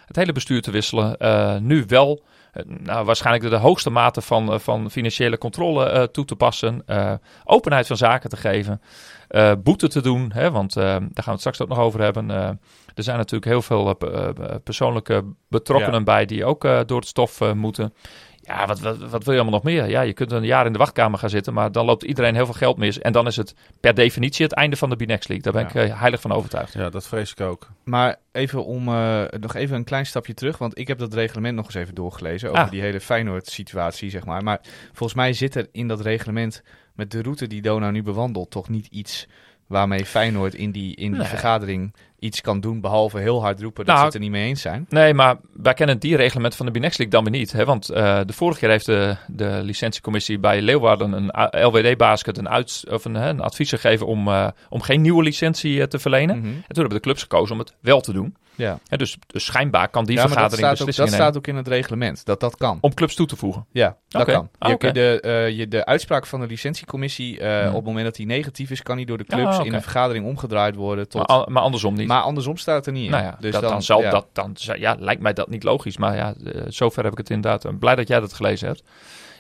[0.06, 1.18] het hele bestuur te wisselen.
[1.66, 2.24] Nu wel
[2.66, 6.84] nou, waarschijnlijk de, hoogste mate van, eh, van financiële controle eh, toe te passen.
[6.86, 8.82] eh, openheid van zaken te geven.
[9.28, 12.02] eh, boete te doen, hè, want eh, daar gaan we het straks ook nog over
[12.02, 12.32] hebben.
[12.32, 12.48] Eh,
[12.96, 17.00] er zijn natuurlijk heel veel eh, pe- eh, persoonlijke betrokkenen bij die ook eh, door
[17.00, 17.94] het stof eh, moeten.
[18.50, 19.90] Ja, wat, wat, wat wil je allemaal nog meer?
[19.90, 22.46] Ja, je kunt een jaar in de wachtkamer gaan zitten, maar dan loopt iedereen heel
[22.46, 23.00] veel geld mis.
[23.00, 25.52] En dan is het per definitie het einde van de B-Next League.
[25.52, 25.86] Daar ben Ja.
[25.86, 26.74] ik eh, heilig van overtuigd.
[26.74, 27.68] Ja, dat vrees ik ook.
[27.84, 31.56] Maar even om eh, nog even een klein stapje terug, want ik heb dat reglement
[31.56, 32.72] nog eens even doorgelezen over Ah.
[32.72, 34.44] die hele Feyenoord-situatie, zeg maar.
[34.44, 36.64] Maar volgens mij zit er in dat reglement
[36.96, 39.28] met de route die Dona nu bewandelt toch niet iets
[39.68, 41.28] waarmee Feyenoord in die, in die Nee.
[41.30, 44.48] vergadering iets kan doen, behalve heel hard roepen dat Nou, ze het er niet mee
[44.48, 44.86] eens zijn.
[44.90, 47.52] Nee, maar wij kennen die reglement van de B-Next League dan weer niet.
[47.52, 47.66] Hè?
[47.66, 52.84] Want eh, de vorige keer heeft de, de licentiecommissie bij Leeuwarden een LWD-basket een, uit,
[52.90, 56.38] of een, een advies gegeven om, eh, om geen nieuwe licentie eh, te verlenen.
[56.38, 56.48] Mhm.
[56.48, 58.36] En toen hebben de clubs gekozen om het wel te doen.
[58.56, 61.20] Ja, Hè, dus, dus schijnbaar kan die ja maar dat vergadering staat, ook, dat nemen
[61.20, 62.78] staat ook in het reglement, dat dat kan.
[62.82, 63.66] om clubs toe te voegen.
[63.72, 64.50] Ja, dat kan.
[64.58, 64.92] Ah, Je, oké.
[64.92, 68.98] de, je, de uitspraak van de licentiecommissie, op het moment dat die negatief is, kan
[68.98, 71.28] die door de clubs Ah, in een vergadering omgedraaid worden tot...
[71.28, 72.08] Maar, maar andersom niet.
[72.10, 73.12] Maar andersom staat er niet in.
[73.12, 74.10] nou ja, dus dat, dan, zal ja.
[74.10, 75.98] dat, dan, ja, lijkt mij dat niet logisch.
[75.98, 77.66] Maar ja, eh, zover heb ik het inderdaad.
[77.66, 78.84] eh, Blij dat jij dat gelezen hebt.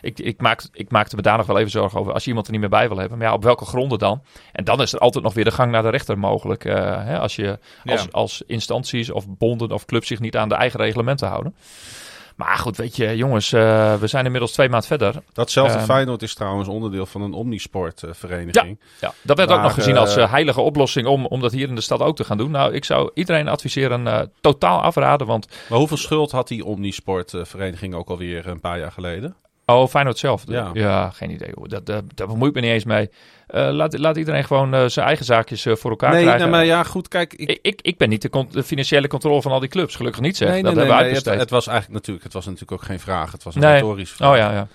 [0.01, 2.13] ik, ik, maak, ik maakte me daar nog wel even zorgen over.
[2.13, 4.21] Als je iemand er niet meer bij wil hebben, maar ja, op welke gronden dan?
[4.51, 6.65] En dan is er altijd nog weer de gang naar de rechter mogelijk.
[6.65, 8.08] eh, hè, als je als, Ja.
[8.12, 11.55] als instanties of bonden of clubs zich niet aan de eigen reglementen houden.
[12.39, 15.15] Maar goed, weet je, jongens, eh, we zijn inmiddels twee maanden verder.
[15.34, 15.86] Datzelfde Ehm.
[15.86, 18.80] Feyenoord is trouwens onderdeel van een omnisportvereniging.
[18.99, 21.67] Ja, dat werd ook nog gezien als eh, eh, heilige oplossing om, om dat hier
[21.67, 22.52] in de stad ook te gaan doen.
[22.52, 28.10] Nou, ik zou iedereen adviseren totaal afraden, want Maar hoeveel schuld had die omnisportvereniging ook
[28.10, 29.36] alweer een paar jaar geleden?
[29.73, 30.43] Oh, Feyenoord zelf?
[30.47, 30.69] Ja.
[30.73, 31.51] Ja, geen idee.
[31.55, 31.67] Hoor.
[31.67, 33.10] Dat, dat, daar bemoei ik me niet eens mee.
[33.47, 36.41] Eh, laat, laat iedereen gewoon eh, zijn eigen zaakjes eh, voor elkaar Nee, krijgen.
[36.41, 37.34] nee, maar ja, goed, kijk.
[37.34, 39.95] Ik, ik, ik, ik ben niet de, de financiële controle van al die clubs.
[39.95, 40.49] Gelukkig niet zeg.
[40.49, 41.39] nee, dat nee, hebben we nee, nee, het, uitbesteed.
[41.49, 43.32] het was eigenlijk natuurlijk, het was natuurlijk ook geen vraag.
[43.32, 43.73] Het was een Nee.
[43.73, 44.32] retorisch vraag.
[44.32, 44.67] oh ja, ja.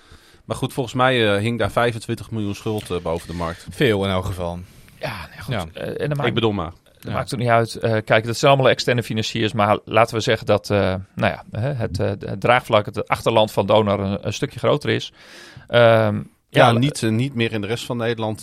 [0.45, 3.67] Maar goed, volgens mij eh, hing daar 25 miljoen schuld boven de markt.
[3.69, 4.59] Veel in elk geval.
[4.99, 5.53] Ja, nee, goed.
[5.73, 5.81] Ja.
[5.81, 6.71] En dan maakt, Ik bedoel maar.
[7.05, 7.19] Dat Ja.
[7.19, 7.75] maakt het niet uit.
[7.75, 9.53] Eh, kijk, dat zijn allemaal externe financiers.
[9.53, 13.65] Maar laten we zeggen dat eh, nou ja, het, eh, het draagvlak, het achterland van
[13.65, 15.11] Donar een, een stukje groter is.
[15.67, 18.41] Ehm, Ja, ja, niet, niet meer in de rest van Nederland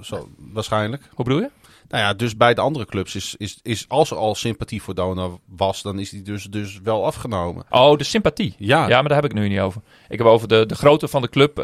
[0.00, 1.02] zo, waarschijnlijk.
[1.14, 1.50] Hoe bedoel je?
[1.88, 4.94] Nou ja, dus bij de andere clubs is, is, is als er al sympathie voor
[4.94, 7.64] Donau was, dan is die dus, dus wel afgenomen.
[7.70, 8.54] Oh, de sympathie.
[8.58, 9.80] Ja, Ja, maar daar heb ik nu niet over.
[10.08, 11.54] Ik heb over de, de grootte van de club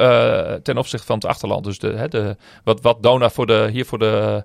[0.63, 1.65] ten opzichte van het achterland.
[1.65, 4.45] Dus de, hè, de, wat, wat Dona voor de, hier voor de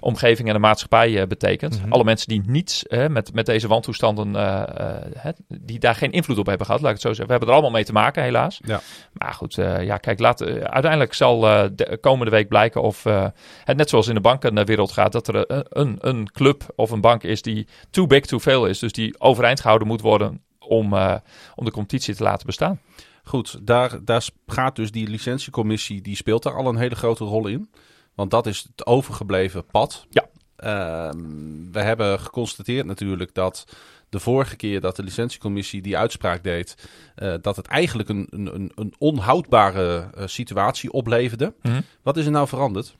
[0.00, 1.80] omgeving en de maatschappij eh, betekent.
[1.80, 1.92] Mhm.
[1.92, 6.38] Alle mensen die niets hè, met, met deze wantoestanden, eh, eh, die daar geen invloed
[6.38, 7.26] op hebben gehad, laat ik het zo zeggen.
[7.26, 8.60] We hebben er allemaal mee te maken, helaas.
[8.64, 8.80] Ja.
[9.12, 13.04] Maar goed, eh, ja, kijk, laat, eh, uiteindelijk zal eh, de komende week blijken of
[13.06, 13.26] eh,
[13.64, 15.44] het net zoals in de bankenwereld gaat, dat er
[15.78, 18.78] een, een, club of een bank is die too big to fail is.
[18.78, 21.14] Dus die overeind gehouden moet worden om, eh,
[21.54, 22.80] om de competitie te laten bestaan.
[23.24, 23.58] goed.
[23.66, 27.70] Daar, daar gaat dus die licentiecommissie, die speelt daar al een hele grote rol in.
[28.16, 30.06] Want dat is het overgebleven pad.
[30.10, 30.28] Ja.
[30.56, 33.64] Ehm, we hebben geconstateerd natuurlijk dat
[34.08, 38.72] de vorige keer dat de licentiecommissie die uitspraak deed, eh, dat het eigenlijk een, een,
[38.74, 41.54] een- onhoudbare eh, situatie opleverde.
[41.62, 41.80] Mhm.
[42.02, 42.96] Wat is er nou veranderd?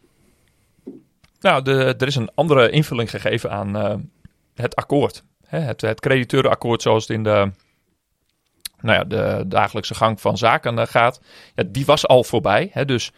[1.41, 3.95] Nou, de, er is een andere invulling gegeven aan eh,
[4.55, 5.25] het akkoord.
[5.47, 7.51] Hè, het, het crediteurenakkoord zoals het in de,
[8.81, 11.21] nou ja, de dagelijkse gang van zaken gaat.
[11.55, 12.69] Ja, die was al voorbij.
[12.73, 13.13] Hè, dus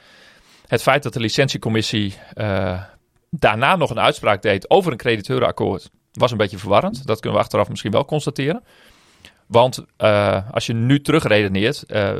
[0.68, 2.82] het feit dat de licentiecommissie eh,
[3.30, 5.90] daarna nog een uitspraak deed over een crediteurenakkoord...
[6.12, 7.06] was een beetje verwarrend.
[7.06, 8.62] Dat kunnen we achteraf misschien wel constateren.
[9.48, 12.12] Want eh, als je nu terugredeneert, eh,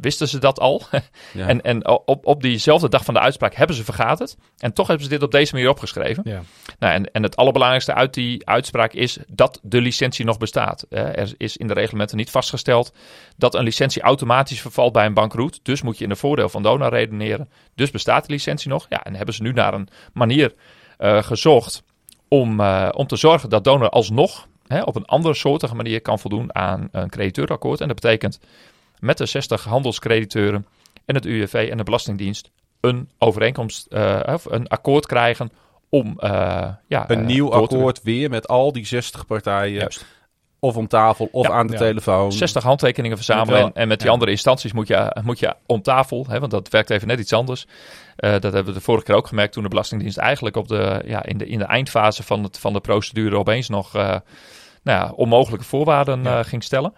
[0.00, 0.82] wisten ze dat al.
[1.32, 1.46] Ja.
[1.46, 4.36] En, en op, op diezelfde dag van de uitspraak hebben ze vergaderd.
[4.58, 6.22] En toch hebben ze dit op deze manier opgeschreven.
[6.26, 6.42] Ja.
[6.78, 10.86] Nou, en, en het allerbelangrijkste uit die uitspraak is dat de licentie nog bestaat.
[10.88, 12.92] Er is in de reglementen niet vastgesteld
[13.36, 15.60] dat een licentie automatisch vervalt bij een bankroet.
[15.62, 17.48] Dus moet je in de voordeel van Dona redeneren.
[17.74, 18.86] Dus bestaat de licentie nog.
[18.88, 20.54] Ja, en hebben ze nu naar een manier
[20.98, 21.82] eh, gezocht
[22.28, 26.18] om, eh, om te zorgen dat Donor alsnog hè, op een andere soortige manier kan
[26.18, 27.80] voldoen aan een crediteurakkoord.
[27.80, 28.40] En dat betekent
[28.98, 30.66] met de 60 handelscrediteuren
[31.04, 35.50] en het UWV en de Belastingdienst een overeenkomst, eh, of een akkoord krijgen
[35.88, 36.30] om eh,
[36.86, 39.72] ja, Een eh, nieuw akkoord weer met al die 60 partijen.
[39.72, 40.04] Juist.
[40.58, 41.52] Of om tafel of Ja.
[41.52, 41.78] aan de Ja.
[41.78, 42.32] telefoon.
[42.32, 44.12] 60 handtekeningen verzamelen wel- en, met die ja.
[44.12, 47.32] andere instanties moet je, moet je om tafel, hè, want dat werkt even net iets
[47.32, 47.66] anders.
[48.16, 51.24] Dat hebben we de vorige keer ook gemerkt toen de Belastingdienst eigenlijk op de, ja,
[51.24, 53.92] in, de, in de eindfase van, het, van de procedure opeens nog
[54.82, 56.38] nou ja, onmogelijke voorwaarden Ja.
[56.38, 56.94] eh, ging stellen.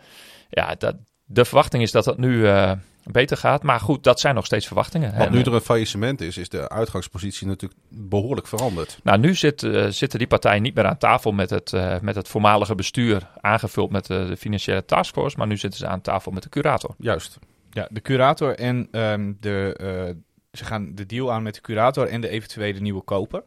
[0.51, 2.73] Ja, dat, de verwachting is dat dat nu eh,
[3.05, 3.63] beter gaat.
[3.63, 5.11] Maar goed, dat zijn nog steeds verwachtingen.
[5.17, 8.99] Want En, nu er een faillissement is, is de uitgangspositie natuurlijk behoorlijk veranderd.
[9.03, 12.15] Nou, nu zit, eh, zitten die partijen niet meer aan tafel met het, eh, met
[12.15, 15.37] het voormalige bestuur, aangevuld met eh, de financiële taskforce.
[15.39, 16.95] Maar nu zitten ze aan tafel met de curator.
[16.99, 17.39] Juist.
[17.71, 20.15] Ja, de curator en ehm, de, eh,
[20.53, 23.43] ze gaan de deal aan met de curator en de eventuele nieuwe koper.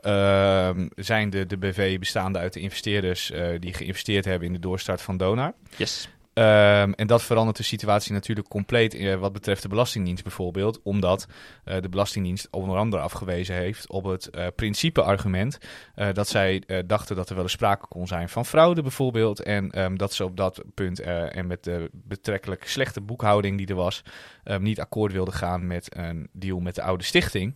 [0.00, 4.60] Ehm, zijn de, de BV bestaande uit de investeerders eh, die geïnvesteerd hebben in de
[4.60, 5.52] doorstart van Donar.
[5.76, 6.08] Yes.
[6.32, 10.80] Ehm, en dat verandert de situatie natuurlijk compleet eh, wat betreft de Belastingdienst bijvoorbeeld.
[10.82, 11.26] Omdat
[11.64, 15.58] eh, de Belastingdienst onder andere afgewezen heeft op het eh principe-argument.
[16.12, 19.42] dat zij dachten dat er wel eens sprake kon zijn van fraude bijvoorbeeld.
[19.42, 23.74] En ehm, dat ze op dat punt en met de betrekkelijk slechte boekhouding die er
[23.74, 24.02] was.
[24.58, 27.54] niet akkoord wilden gaan met een deal met de oude stichting.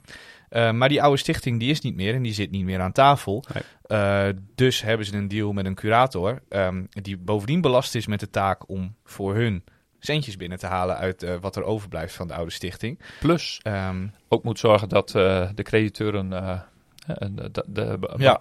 [0.54, 2.92] Eh, maar die oude stichting die is niet meer en die zit niet meer aan
[2.92, 3.44] tafel.
[3.54, 3.62] Nee.
[4.00, 6.42] Eh, dus hebben ze een deal met een curator.
[6.48, 9.64] ehm, die bovendien belast is met de taak om voor hun
[9.98, 12.98] centjes binnen te halen uit eh, wat er overblijft van de oude stichting.
[13.20, 18.40] Plus Ehm, ook moet zorgen dat de crediteuren de, de, de, Ja.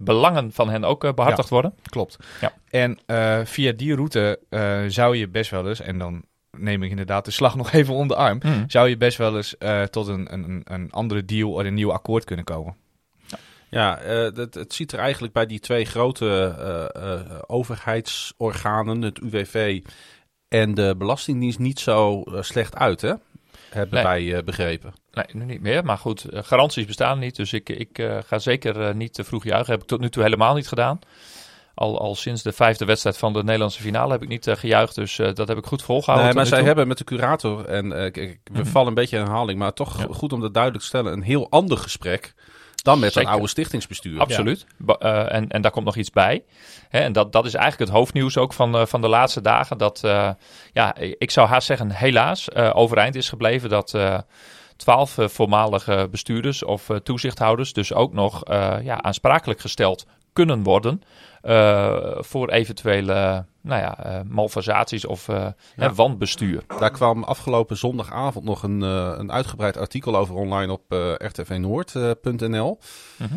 [0.00, 1.74] belangen van hen ook eh, behartigd worden.
[1.82, 2.16] klopt.
[2.40, 2.52] Ja.
[2.70, 2.98] En
[3.46, 4.38] via die route
[4.88, 6.24] zou je best wel eens, en dan
[6.56, 9.58] neem ik inderdaad de slag nog even om de arm, zou je best wel eens
[9.58, 12.76] eh, tot een, een, een andere deal of een nieuw akkoord kunnen komen.
[13.70, 16.54] Ja, eh, het, het ziet er eigenlijk bij die twee grote
[16.94, 19.82] eh, overheidsorganen, het UWV
[20.48, 23.12] en de Belastingdienst niet zo slecht uit, hè?
[23.70, 24.30] Hebben Nee.
[24.30, 24.92] wij begrepen.
[25.12, 25.84] Nee, nu niet meer.
[25.84, 27.36] Maar goed, garanties bestaan niet.
[27.36, 29.72] Dus ik, ik ga zeker niet te vroeg juichen.
[29.72, 30.98] Heb ik tot nu toe helemaal niet gedaan.
[31.74, 34.94] Al, al sinds de vijfde wedstrijd van de Nederlandse finale heb ik niet eh, gejuicht.
[34.94, 36.26] Dus eh, dat heb ik goed volgehouden.
[36.26, 36.66] Nee, maar zij toe.
[36.66, 38.64] hebben met de curator, en eh, we Mhm.
[38.64, 40.06] vallen een beetje in herhaling, maar toch Ja.
[40.10, 42.34] goed om dat duidelijk te stellen, een heel ander gesprek
[42.82, 43.28] dan met Zeker.
[43.28, 44.20] een oude stichtingsbestuur.
[44.20, 44.66] Absoluut.
[44.78, 44.94] Ba-
[45.28, 46.44] en, en daar komt nog iets bij.
[46.88, 49.78] Hè, en dat, dat is eigenlijk het hoofdnieuws ook van, van de laatste dagen.
[49.78, 50.00] Dat,
[50.72, 53.94] ja, ik zou haast zeggen, helaas overeind is gebleven dat
[54.76, 58.42] twaalf eh, voormalige bestuurders of toezichthouders dus ook nog
[58.82, 61.02] ja, aansprakelijk gesteld kunnen worden
[62.20, 66.62] voor eventuele nou ja, eh, malversaties of eh, hè, wanbestuur.
[66.78, 72.78] Daar kwam afgelopen zondagavond nog een, eh, een uitgebreid artikel over online op eh rtvnoord.nl.
[73.16, 73.34] Mhm.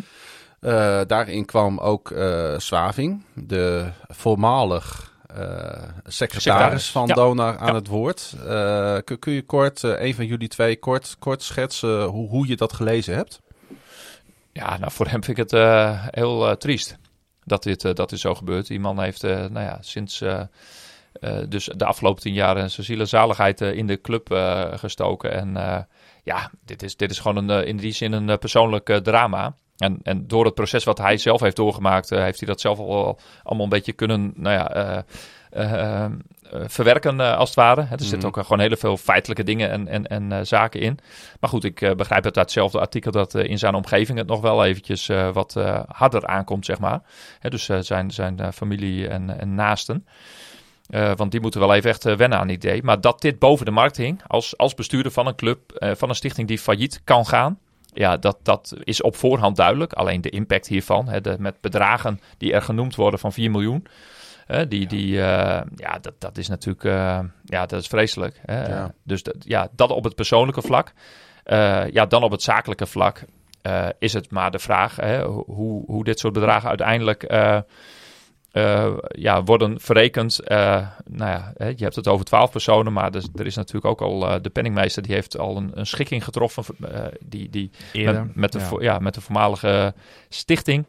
[0.60, 7.14] Eh, daarin kwam ook eh Swaving, de voormalig eh, secretaris Secretaris, van ja.
[7.14, 7.74] Donar, aan Ja.
[7.74, 8.34] het woord.
[8.46, 12.48] Eh, kun, kun je kort, eh, een van jullie twee, kort, kort schetsen hoe, hoe
[12.48, 13.40] je dat gelezen hebt?
[14.52, 16.98] Ja, nou voor hem vind ik het eh, heel eh, triest
[17.48, 18.66] dat dit, eh, dat dit zo gebeurt.
[18.66, 20.42] Die man heeft eh, nou ja, sinds eh,
[21.48, 24.28] dus de afgelopen tien jaar zijn ziel zaligheid in de club
[24.74, 25.32] gestoken.
[25.32, 25.86] En
[26.22, 29.54] ja, dit is, dit is gewoon een, in die zin een persoonlijk drama.
[29.76, 33.18] En, en door het proces wat hij zelf heeft doorgemaakt, heeft hij dat zelf al
[33.42, 35.04] allemaal een beetje kunnen nou ja,
[36.66, 37.80] verwerken eh, als het ware.
[37.80, 38.26] Er zitten Mhm.
[38.26, 40.98] ook eh, gewoon heel veel feitelijke dingen en, en, en eh, zaken in.
[41.40, 44.40] Maar goed, ik eh, begrijp uit hetzelfde artikel dat eh, in zijn omgeving het nog
[44.40, 47.00] wel eventjes eh, wat eh, harder aankomt, zeg maar.
[47.40, 50.06] Dus eh, zijn, zijn eh, familie en, en naasten.
[50.88, 52.82] Eh, want die moeten wel even echt eh, wennen aan het idee.
[52.82, 56.08] Maar dat dit boven de markt hing, als, als bestuurder van een club, eh, van
[56.08, 57.58] een stichting die failliet kan gaan.
[57.92, 59.92] Ja, dat, dat is op voorhand duidelijk.
[59.92, 63.86] Alleen de impact hiervan, hè, de, met bedragen die er genoemd worden van 4 miljoen.
[64.68, 68.40] Die, die, eh, ja, dat, dat is natuurlijk eh, ja, dat is vreselijk.
[68.46, 68.94] Ja.
[69.02, 70.92] Dus dat, ja, dat op het persoonlijke vlak.
[71.44, 73.24] Eh, ja, dan op het zakelijke vlak
[73.98, 77.22] is het maar de vraag hè, hoe, hoe dit soort bedragen uiteindelijk
[79.10, 80.38] ja, worden verrekend.
[80.38, 83.86] Eh, nou ja, hè, je hebt het over twaalf personen, maar er, er is natuurlijk
[83.86, 86.64] ook al de penningmeester die heeft al een, een schikking getroffen.
[87.20, 88.64] die, die met, met, de, ja.
[88.64, 89.94] vo- ja, met de voormalige
[90.28, 90.84] stichting.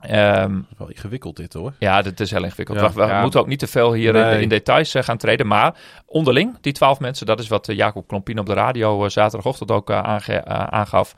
[0.00, 1.72] Ehm, Wel ingewikkeld dit hoor.
[1.78, 2.78] ja, dit is heel ingewikkeld.
[2.80, 2.88] Ja.
[2.88, 3.20] we we Ja.
[3.20, 4.40] moeten ook niet te veel hier in, Nee.
[4.42, 5.46] in details eh, gaan treden.
[5.46, 5.74] Maar
[6.06, 9.70] onderling, die twaalf mensen, dat is wat eh, Jacob Klompien op de radio eh, zaterdagochtend
[9.70, 11.14] ook aange- aangaf.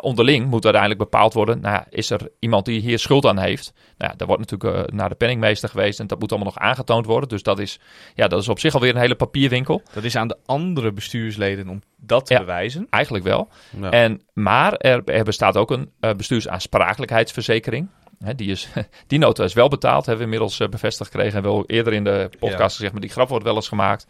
[0.00, 3.72] Onderling moet uiteindelijk bepaald worden, nou, is er iemand die hier schuld aan heeft?
[3.98, 7.28] Nou, daar wordt natuurlijk naar de penningmeester geweest en dat moet allemaal nog aangetoond worden.
[7.28, 7.80] Dus dat is,
[8.14, 9.82] ja, dat is op zich alweer een hele papierwinkel.
[9.92, 12.38] Dat is aan de andere bestuursleden om dat te Ja.
[12.40, 12.86] bewijzen.
[12.90, 13.48] Eigenlijk wel.
[13.80, 13.90] Ja.
[13.90, 17.88] En, maar er, er bestaat ook een bestuursaansprakelijkheidsverzekering.
[18.24, 18.68] Hè, die, is,
[19.06, 21.36] die nota is wel betaald, hebben we inmiddels eh, bevestigd gekregen.
[21.36, 22.68] En wel eerder in de podcast Ja.
[22.68, 24.06] gezegd, maar die grap wordt wel eens gemaakt.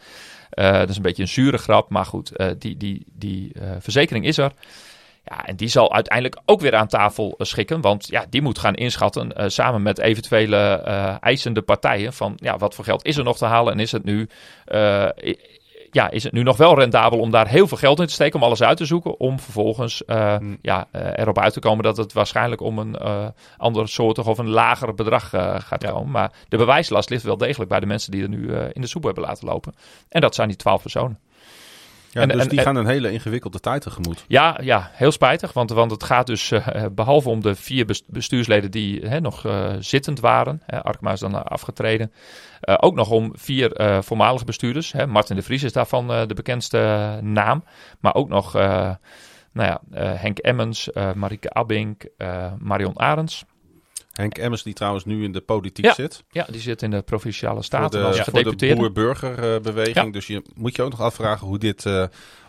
[0.50, 4.26] Eh, dat is een beetje een zure grap, maar goed, eh, die, die, die verzekering
[4.26, 4.52] is er.
[5.24, 7.80] Ja, en die zal uiteindelijk ook weer aan tafel schikken.
[7.80, 10.58] Want ja, die moet gaan inschatten samen met eventuele
[11.20, 12.12] eisende partijen.
[12.12, 13.72] Van ja, wat voor geld is er nog te halen?
[13.72, 14.28] En is het nu,
[15.96, 18.40] ja, is het nu nog wel rendabel om daar heel veel geld in te steken?
[18.40, 19.20] Om alles uit te zoeken.
[19.20, 20.58] Om vervolgens eh, Hmm.
[20.62, 24.38] ja, eh, erop uit te komen dat het waarschijnlijk om een eh ander soortig of
[24.38, 25.90] een lager bedrag gaat Ja.
[25.90, 26.10] komen.
[26.10, 29.02] Maar de bewijslast ligt wel degelijk bij de mensen die er nu in de soep
[29.02, 29.74] hebben laten lopen.
[30.08, 31.18] En dat zijn die twaalf personen.
[32.16, 34.24] Ja, en- dus en- die en- gaan een hele ingewikkelde tijd tegemoet.
[34.28, 35.52] Ja, ja heel spijtig.
[35.52, 39.44] Want, want het gaat dus eh, behalve om de vier bes- bestuursleden die hè, nog
[39.46, 40.62] eh, zittend waren.
[40.66, 42.12] Hè, Arkma is dan eh, afgetreden.
[42.60, 44.92] eh, ook nog om vier eh, voormalige bestuurders.
[44.92, 45.06] Hè.
[45.06, 47.64] Martin de Vries is daarvan eh, de bekendste eh, naam.
[48.00, 48.90] Maar ook nog eh,
[49.52, 53.44] nou ja, eh, Henk Emmens, eh Marike Abink, eh, Marion Arends.
[54.16, 55.94] Henk Emmers, die trouwens nu in de politiek Ja.
[55.94, 56.24] zit.
[56.30, 58.76] Ja, die zit in de provinciale Voor staten de, als voor de gedeputeerde.
[58.80, 60.06] boer-burger-beweging.
[60.06, 60.12] Ja.
[60.12, 62.04] Dus je moet je ook nog afvragen hoe dit eh,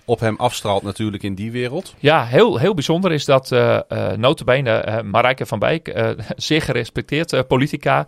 [0.09, 1.95] op hem afstraalt natuurlijk in die wereld.
[1.99, 3.51] Ja, heel, heel bijzonder is dat
[4.17, 8.07] notabene eh, Marijke van Beek, eh, zeer gerespecteerd politica,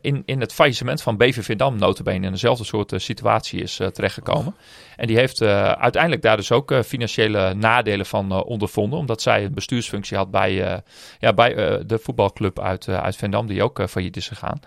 [0.00, 4.54] in, in het faillissement van BV Vindam notabene in dezelfde soort situatie is terechtgekomen.
[4.96, 10.16] En die heeft uiteindelijk daar dus ook financiële nadelen van ondervonden, omdat zij een bestuursfunctie
[10.16, 10.82] had bij,
[11.18, 11.54] ja, bij
[11.86, 14.60] de voetbalclub uit, uit Vindam, die ook failliet is gegaan.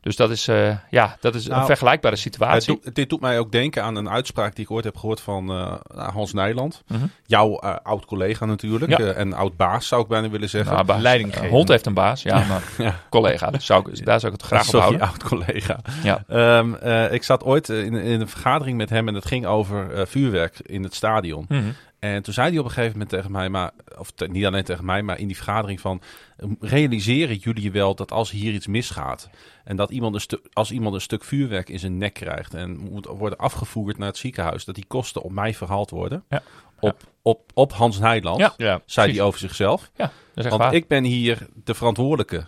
[0.00, 2.80] Dus dat is, eh, ja, dat is Nou, een vergelijkbare Het situatie.
[2.92, 5.74] dit doet mij ook denken aan een uitspraak die ik ooit heb gehoord van eh,
[6.12, 6.82] Hans Nijland.
[6.86, 7.04] Mhm.
[7.26, 8.98] Jouw eh, oud-collega natuurlijk.
[8.98, 9.12] Ja.
[9.12, 10.72] en oud-baas zou ik bijna willen zeggen.
[10.72, 11.04] Nou, baas.
[11.04, 12.94] Een hond heeft een baas, ja, maar Ja.
[13.10, 15.00] collega, daar zou, ik, daar zou ik het graag op houden.
[15.00, 15.78] oud-collega.
[16.02, 16.24] Ja.
[16.28, 19.92] Ehm, eh, ik zat ooit in, in een vergadering met hem en het ging over
[19.94, 21.44] eh, vuurwerk in het stadion.
[21.48, 21.62] Mhm.
[22.00, 24.64] En toen zei hij op een gegeven moment tegen mij, maar, of te- niet alleen
[24.64, 26.00] tegen mij, maar in die vergadering van,
[26.36, 29.30] eh, realiseren jullie wel dat als hier iets misgaat
[29.64, 32.76] en dat iemand een stuk, als iemand een stuk vuurwerk in zijn nek krijgt en
[32.76, 36.24] moet worden afgevoerd naar het ziekenhuis, dat die kosten op mij verhaald worden?
[36.28, 36.42] Ja.
[36.80, 38.54] Op, op, op Hans Nijland, Ja.
[38.56, 39.90] Ja, zei hij over zichzelf.
[39.96, 40.74] Ja, dat is echt Want waar.
[40.74, 42.46] ik ben hier de verantwoordelijke.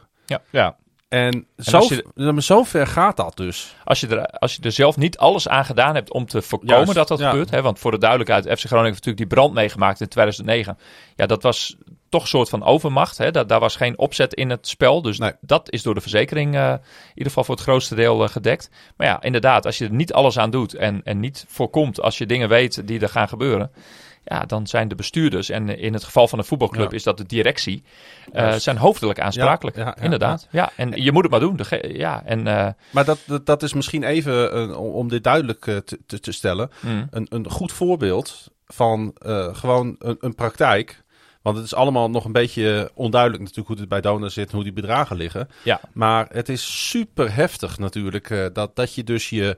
[0.51, 0.77] ja.
[1.13, 3.75] En, zo, je- ver gaat dat dus.
[3.85, 6.75] Als je, er, als je er zelf niet alles aan gedaan hebt om te voorkomen
[6.77, 7.31] Juist, dat dat ja.
[7.31, 7.51] gebeurt.
[7.51, 10.79] Hè, want voor de duidelijkheid, FC Groningen heeft natuurlijk die brand meegemaakt in 2009.
[11.17, 11.77] Ja, dat was
[12.09, 13.19] toch een soort van overmacht.
[13.19, 13.31] Hè.
[13.31, 15.03] Daar, daar was geen opzet in het spel.
[15.03, 15.33] Dus Nee.
[15.41, 18.71] dat is door de verzekering eh, in ieder geval voor het grootste deel eh, gedekt.
[18.97, 22.19] Maar ja, inderdaad, als je er niet alles aan doet en, en niet voorkomt als
[22.19, 23.71] je dingen weet die er gaan gebeuren.
[24.25, 26.97] Ja, dan zijn de bestuurders, en in het geval van een voetbalclub Ja.
[26.97, 27.83] is dat de directie,
[28.33, 28.63] Juist.
[28.63, 29.77] zijn hoofdelijk aansprakelijk.
[29.77, 30.49] Ja, ja, ja, inderdaad.
[30.51, 30.71] Ja.
[30.77, 31.59] en je moet het maar doen.
[31.81, 35.99] Ja, en, eh, Maar dat, dat, dat is misschien even, eh, om- dit duidelijk te,
[36.07, 37.07] te, te stellen, mm.
[37.11, 39.15] een, een goed voorbeeld van
[39.53, 41.03] gewoon een, een praktijk.
[41.43, 44.55] Want het is allemaal nog een beetje onduidelijk natuurlijk hoe het bij Dona zit en
[44.55, 45.49] hoe die bedragen liggen.
[45.65, 45.81] Ja.
[45.93, 49.57] Maar het is super heftig natuurlijk dat, dat je dus je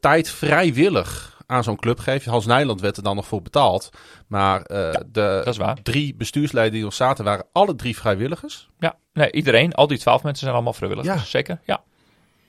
[0.00, 2.26] tijd vrijwillig aan zo'n club geeft.
[2.26, 3.90] Hans Nijland werd er dan nog voor betaald.
[4.26, 8.68] Maar eh, de drie bestuursleden die er zaten waren alle drie vrijwilligers.
[8.78, 11.20] Ja, nee, iedereen, al die twaalf mensen zijn allemaal vrijwilligers.
[11.20, 11.24] Ja.
[11.24, 11.80] Zeker, ja.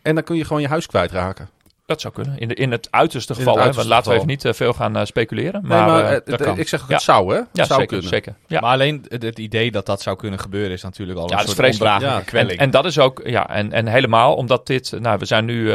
[0.02, 1.50] En dan kun je gewoon je huis kwijtraken.
[1.86, 2.38] Dat zou kunnen.
[2.38, 3.58] In, de, in het uiterste het geval.
[3.58, 5.62] hè, uiterste want laten we even niet eh, veel gaan eh, speculeren.
[5.68, 6.58] Maar, nee, maar het- dat het- kan.
[6.58, 7.00] ik zeg het Ja.
[7.00, 7.38] zou hè?
[7.40, 8.10] Het ja, zou zeker, kunnen.
[8.10, 8.36] zeker.
[8.48, 8.60] Ja.
[8.60, 11.46] Maar alleen het, het idee dat dat zou kunnen gebeuren is natuurlijk al Ja, een
[11.46, 11.92] soort vreselijk.
[11.92, 12.30] ondraaglijke Ja.
[12.32, 12.60] kwelling.
[12.60, 15.72] En, en dat is ook, ja, en, en helemaal omdat dit, nou, we zijn nu,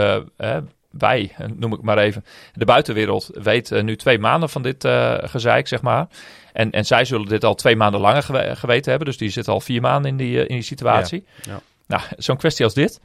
[0.98, 2.24] wij, eh, noem ik maar even,
[2.54, 6.06] de buitenwereld weet eh, nu twee maanden van dit eh gezeik, zeg maar.
[6.52, 9.52] En, en zij zullen dit al twee maanden langer gewe- geweten hebben, dus die zitten
[9.52, 11.24] al vier maanden in die, in die situatie.
[11.42, 11.52] Ja.
[11.52, 11.60] Ja.
[11.86, 13.00] Nou, zo'n kwestie als dit,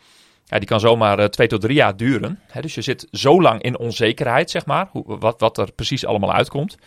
[0.49, 2.39] ja, die kan zomaar eh, twee tot drie jaar duren.
[2.47, 6.05] Hè, dus je zit zo lang in onzekerheid, zeg maar, hoe, wat, wat er precies
[6.05, 6.77] allemaal uitkomt.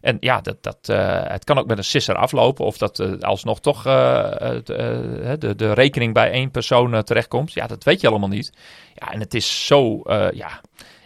[0.00, 2.64] En ja, dat, dat, eh, het kan ook met een sisser aflopen.
[2.64, 7.52] Of dat eh, alsnog toch de, de rekening bij één persoon terechtkomt.
[7.52, 8.52] Ja, dat weet je allemaal niet.
[8.94, 10.00] Ja, en het is zo,
[10.34, 10.60] ja,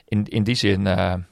[0.08, 0.84] in, in die zin,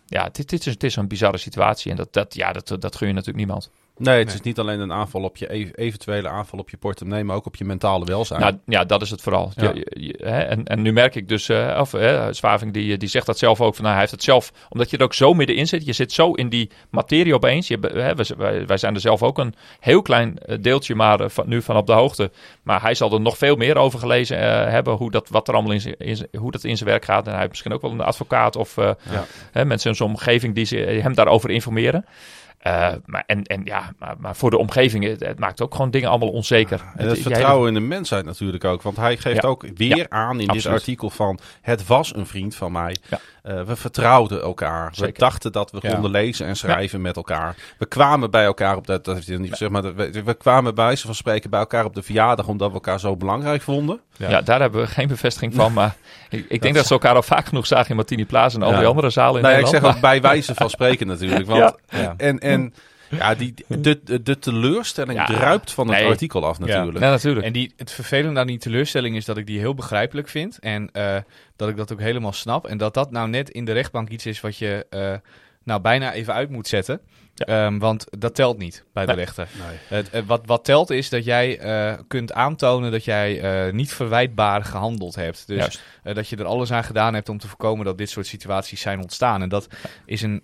[0.06, 1.90] ja, dit is, het is een bizarre situatie.
[1.90, 3.70] En dat, dat, ja, dat, dat gun je natuurlijk niemand.
[3.96, 4.34] Nee, het Nee.
[4.34, 7.46] is niet alleen een aanval op je ev- eventuele aanval op je portemonnee, maar ook
[7.46, 8.40] op je mentale welzijn.
[8.40, 9.52] Nou, ja, dat is het vooral.
[9.56, 9.70] Ja.
[9.74, 13.08] Je- je- hè, en, en nu merk ik dus, eh, of eh, Zwaving die, die
[13.08, 15.34] zegt dat zelf ook, van, nou, hij heeft het zelf, omdat je er ook zo
[15.34, 17.68] middenin zit, je zit zo in die materie opeens.
[17.68, 21.48] Je, hè, wij, wij- zijn er zelf ook een heel klein eh, deeltje maar van,
[21.48, 22.30] nu van op de hoogte.
[22.62, 24.38] Maar hij zal er nog veel meer over gelezen
[24.70, 27.24] hebben, hoe dat, wat er allemaal in zijn, in hoe dat in zijn werk gaat.
[27.24, 29.24] En hij heeft misschien ook wel een advocaat of eh, Ja.
[29.52, 32.04] hè, mensen in zijn omgeving die ze, hem daarover informeren.
[32.64, 35.90] Eh, maar, en, en ja, maar, maar voor de omgeving, het, het maakt ook gewoon
[35.90, 36.84] dingen allemaal onzeker.
[36.96, 38.82] En het vertrouwen in de mensheid natuurlijk ook.
[38.82, 39.48] Want hij geeft Ja.
[39.48, 41.38] ook weer Ja, aan in dit artikel van...
[41.62, 42.96] het was een vriend van mij.
[43.44, 44.92] Eh, we vertrouwden elkaar.
[44.96, 45.92] We dachten dat we Ja.
[45.92, 47.54] konden lezen en schrijven met elkaar.
[47.78, 48.86] We kwamen bij elkaar op...
[48.86, 51.60] Dat, dat heeft hij niet gezegd, maar we, we kwamen bij wijze van spreken bij
[51.60, 52.46] elkaar op de verjaardag...
[52.48, 54.00] omdat we elkaar zo belangrijk vonden.
[54.16, 54.40] Ja.
[54.40, 55.72] daar hebben we geen bevestiging van.
[55.78, 55.96] Maar
[56.30, 58.70] ik, ik denk dat ze elkaar al vaak genoeg zagen in Martini Plaza en al
[58.72, 58.78] Ja.
[58.78, 59.94] die andere zalen in nou, ja, ik Nederland.
[59.94, 61.46] zeg ook bij wijze van spreken natuurlijk.
[61.50, 62.14] Want, Ja.
[62.16, 62.74] En, en
[63.10, 65.24] ja, die, de, de, de teleurstelling Ja.
[65.24, 66.06] druipt van het Nee.
[66.08, 66.98] artikel af natuurlijk.
[66.98, 67.46] Ja, natuurlijk.
[67.46, 70.58] En die, het vervelende aan die teleurstelling is dat ik die heel begrijpelijk vind.
[70.58, 71.16] En eh,
[71.56, 72.66] dat ik dat ook helemaal snap.
[72.66, 75.14] En dat dat nou net in de rechtbank iets is wat je eh,
[75.64, 77.00] nou bijna even uit moet zetten.
[77.34, 77.46] Ja.
[77.66, 79.24] Ehm, want dat telt niet bij de Nee.
[79.24, 79.48] rechter.
[79.68, 79.78] Nee.
[79.88, 83.92] Het, eh, wat, wat telt is dat jij eh, kunt aantonen dat jij eh, niet
[83.92, 85.46] verwijtbaar gehandeld hebt.
[85.46, 88.80] Dus dat je er alles aan gedaan hebt om te voorkomen dat dit soort situaties
[88.80, 89.42] zijn ontstaan.
[89.42, 89.66] En dat
[90.06, 90.42] is een,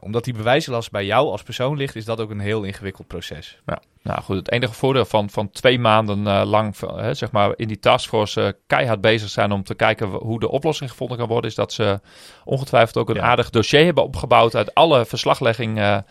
[0.00, 3.58] omdat die bewijzenlast bij jou als persoon ligt, is dat ook een heel ingewikkeld proces.
[4.02, 7.78] Nou goed, het enige voordeel van, van twee maanden lang hè, zeg maar in die
[7.78, 11.72] taskforce keihard bezig zijn om te kijken hoe de oplossing gevonden kan worden, is dat
[11.72, 12.00] ze
[12.44, 13.22] ongetwijfeld ook een Ja.
[13.22, 16.01] aardig dossier hebben opgebouwd uit alle verslaglegging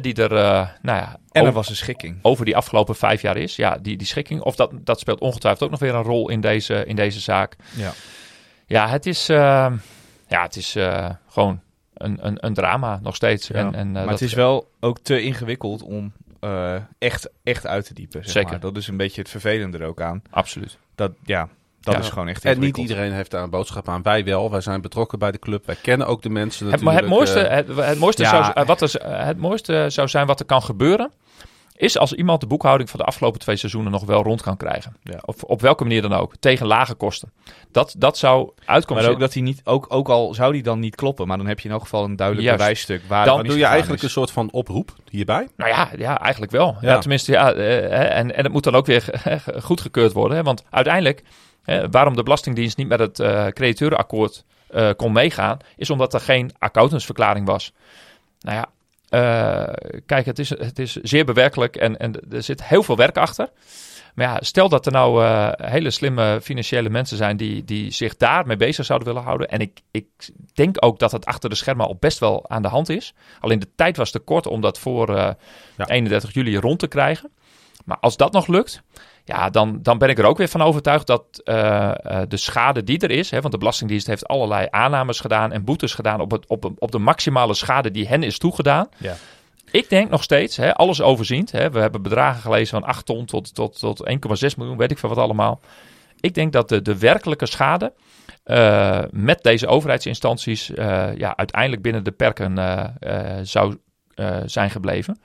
[0.00, 2.18] die er eh, nou ja, En er was een schikking.
[2.22, 3.56] over die afgelopen vijf jaar is.
[3.56, 4.40] Ja, die, die schikking.
[4.40, 7.56] Of dat, dat speelt ongetwijfeld ook nog weer een rol in deze, in deze zaak.
[7.76, 7.92] Ja.
[8.66, 9.72] Ja, het is, eh,
[10.28, 11.60] ja, het is eh, gewoon
[11.94, 13.46] een, een, een drama nog steeds.
[13.48, 13.54] Ja.
[13.54, 16.12] En, en, eh, maar dat- het is wel ook te ingewikkeld om
[16.98, 18.22] echt, echt uit te diepen.
[18.22, 18.50] Zeg Zeker.
[18.50, 18.60] Maar.
[18.60, 20.22] Dat is een beetje het vervelende er ook aan.
[20.30, 20.78] Absoluut.
[20.94, 21.48] Dat, ja,
[21.80, 22.00] dat Ja.
[22.00, 24.02] is gewoon echt En niet iedereen heeft daar een boodschap aan.
[24.02, 24.50] Wij wel.
[24.50, 25.66] Wij zijn betrokken bij de club.
[25.66, 27.26] Wij kennen ook de mensen Het, maar natuurlijk.
[27.26, 28.28] het mooiste, eh, het, het, mooiste ja.
[28.30, 31.10] zou, eh, wat er, eh, het mooiste zou zijn wat er kan gebeuren,
[31.76, 34.96] is als iemand de boekhouding van de afgelopen twee seizoenen nog wel rond kan krijgen.
[35.02, 35.18] Ja.
[35.24, 36.32] Of op welke manier dan ook.
[36.40, 37.32] Tegen lage kosten.
[37.72, 40.78] Dat, dat zou uitkomst Maar ook dat hij niet, ook, ook al zou die dan
[40.78, 42.62] niet kloppen, maar dan heb je in elk geval een duidelijk Juist.
[42.62, 44.02] bewijsstuk waar Dan het doe je eigenlijk is.
[44.04, 45.48] een soort van oproep hierbij.
[45.56, 46.76] Nou ja, ja eigenlijk wel.
[46.80, 46.88] Ja.
[46.90, 46.98] Ja.
[46.98, 49.04] tenminste, ja, eh, hè, en, en het moet dan ook weer
[49.62, 50.36] goedgekeurd worden.
[50.36, 51.22] Hè, want uiteindelijk,
[51.70, 56.20] hè, waarom de Belastingdienst niet met het eh crediteurenakkoord eh, kon meegaan, is omdat er
[56.20, 57.72] geen accountantsverklaring was.
[58.40, 58.68] Nou ja,
[59.10, 59.74] eh,
[60.06, 63.48] kijk, het is, het is zeer bewerkelijk en, en er zit heel veel werk achter.
[64.14, 68.16] Maar ja, stel dat er nou eh, hele slimme financiële mensen zijn die, die zich
[68.16, 69.48] daarmee bezig zouden willen houden.
[69.48, 70.06] En ik, ik
[70.52, 73.14] denk ook dat het achter de schermen al best wel aan de hand is.
[73.40, 75.32] Alleen de tijd was te kort om dat voor eh,
[75.76, 75.86] Ja.
[75.86, 77.30] 31 juli rond te krijgen.
[77.84, 78.82] Maar als dat nog lukt,
[79.24, 82.84] ja, dan, dan ben ik er ook weer van overtuigd dat eh, eh, de schade
[82.84, 86.30] die er is, hè, want de Belastingdienst heeft allerlei aannames gedaan en boetes gedaan op,
[86.30, 88.88] het, op, op de maximale schade die hen is toegedaan.
[88.96, 89.14] Ja.
[89.70, 91.52] Ik denk nog steeds, hè, alles overziend.
[91.52, 94.98] Hè, we hebben bedragen gelezen van 8 ton tot, tot, tot 1,6 miljoen, weet ik
[94.98, 95.60] veel wat allemaal.
[96.20, 97.92] Ik denk dat de, de werkelijke schade
[98.44, 100.66] eh, met deze overheidsinstanties
[101.16, 102.56] ja, uiteindelijk binnen de perken
[103.42, 103.76] zou
[104.46, 105.20] zijn gebleven.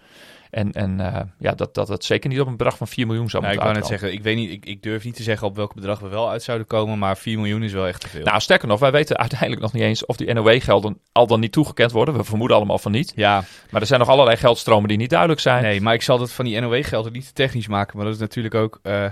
[0.56, 3.30] En, en eh, ja, dat, dat het zeker niet op een bedrag van 4 miljoen
[3.30, 5.24] zou Nou, ik moeten wou net zeggen, ik, weet niet, ik, ik durf niet te
[5.24, 8.02] zeggen op welk bedrag we wel uit zouden komen, maar 4 miljoen is wel echt
[8.02, 8.24] te veel.
[8.24, 11.52] Nou, sterker nog, wij weten uiteindelijk nog niet eens of die NOW-gelden al dan niet
[11.52, 12.18] toegekend worden.
[12.18, 13.12] We vermoeden allemaal van niet.
[13.16, 15.64] ja, Maar er zijn nog allerlei geldstromen die niet duidelijk zijn.
[15.64, 18.22] nee, maar ik zal dat van die NOW-gelden niet te technisch maken, maar dat is
[18.22, 18.80] natuurlijk ook...
[18.84, 19.06] eh,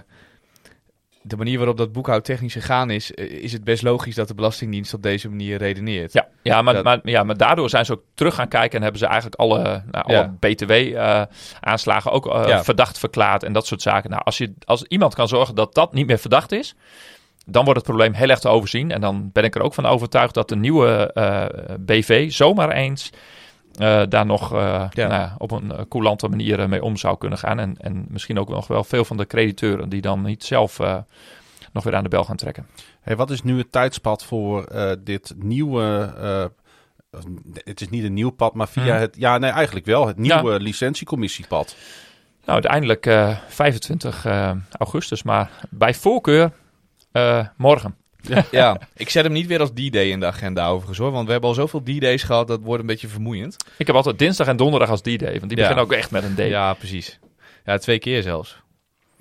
[1.24, 4.93] de manier waarop dat boekhoudtechnisch gegaan is, eh, is het best logisch dat de Belastingdienst
[4.93, 6.13] op deze manier redeneert.
[6.13, 8.82] Ja, ja, maar, Dat- maar, ja, maar daardoor zijn ze ook terug gaan kijken en
[8.84, 9.61] hebben ze eigenlijk alle,
[9.91, 10.36] nou, alle Ja.
[10.39, 12.63] BTW-aanslagen ook eh, Ja.
[12.63, 14.09] verdacht verklaard en dat soort zaken.
[14.09, 16.76] Nou, als, je, als iemand kan zorgen dat dat niet meer verdacht is,
[17.45, 18.91] dan wordt het probleem heel erg te overzien.
[18.91, 21.45] En dan ben ik er ook van overtuigd dat de nieuwe eh,
[21.80, 23.09] BV zomaar eens
[23.78, 24.59] eh, daar nog eh,
[24.89, 25.07] Ja.
[25.07, 27.59] nou ja, op een eh, coulante manier mee om zou kunnen gaan.
[27.59, 30.80] En, en misschien ook nog wel veel van de crediteuren die dan niet zelf
[31.71, 32.67] nog weer aan de bel gaan trekken.
[33.01, 34.67] Hey, wat is nu het tijdspad voor
[35.03, 36.13] dit nieuwe...
[37.53, 39.01] het is niet een nieuw pad, maar via Hmm.
[39.01, 39.15] het...
[39.17, 40.07] Ja, nee, eigenlijk wel.
[40.07, 41.76] Het nieuwe licentiecommissiepad.
[42.45, 46.51] Nou, uiteindelijk eh 25 eh, augustus, maar bij voorkeur
[47.11, 47.95] eh, morgen.
[48.51, 51.32] Ja, ik zet hem niet weer als D-Day in de agenda overigens hoor, want we
[51.32, 53.55] hebben al zoveel D-Days gehad, dat wordt een beetje vermoeiend.
[53.78, 55.55] Ik heb altijd dinsdag en donderdag als D-Day, want die Ja.
[55.55, 56.38] beginnen ook echt met een D.
[56.39, 57.19] Ja, precies.
[57.65, 58.61] Ja, twee keer zelfs.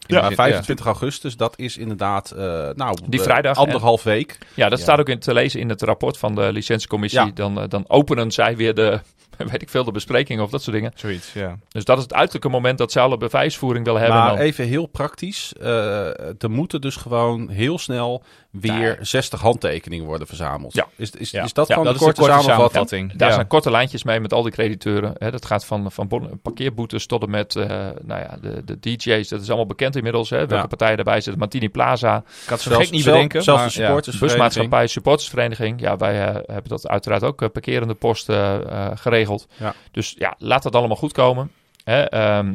[0.06, 2.30] In Ja, de zin- 25 augustus, dat is inderdaad...
[2.30, 2.42] eh,
[2.74, 4.38] nou, Die eh, vrijdag, Anderhalf week.
[4.54, 4.84] Ja, dat Ja.
[4.84, 7.20] staat ook in te lezen in het rapport van de licentiecommissie.
[7.20, 7.30] Ja.
[7.34, 9.00] Dan, eh, dan openen zij weer de,
[9.52, 10.92] weet ik veel, de besprekingen of dat soort dingen.
[10.94, 11.56] Zoiets, ja.
[11.68, 14.18] Dus dat is het uiterlijke moment dat zij alle bewijsvoering willen hebben.
[14.18, 15.52] Maar dan, even heel praktisch.
[15.60, 16.06] eh,
[16.42, 19.04] er moeten dus gewoon heel snel weer Ja.
[19.04, 20.74] 60 handtekeningen worden verzameld.
[20.74, 20.86] Ja.
[20.96, 21.42] Is, is, Ja.
[21.44, 22.82] is dat Ja, gewoon dat de is de korte, korte samenvatting?
[22.88, 23.18] samenvatting.
[23.18, 23.34] Daar Ja.
[23.34, 25.12] zijn korte lijntjes mee met al die crediteuren.
[25.18, 27.66] Hè, dat gaat van, van bon- parkeerboetes tot en met eh,
[28.02, 29.28] nou ja, de, de DJ's.
[29.28, 30.30] Dat is allemaal bekend inmiddels.
[30.30, 30.66] Hè, welke Ja.
[30.66, 31.38] partijen erbij zitten.
[31.38, 33.42] Martini Plaza, Ik had het Zelfs, niet zelf- bedenken.
[33.42, 33.84] zelfs maar, de ja.
[33.86, 34.42] supportersvereniging.
[34.48, 35.80] busmaatschappij, supportersvereniging.
[35.80, 38.86] Ja, wij eh, hebben dat uiteraard ook parkerende posten eh,
[39.26, 39.46] geregeld.
[39.58, 39.74] Ja.
[39.90, 41.50] Dus ja, laat dat allemaal goed komen.
[41.84, 42.54] Hè, ehm,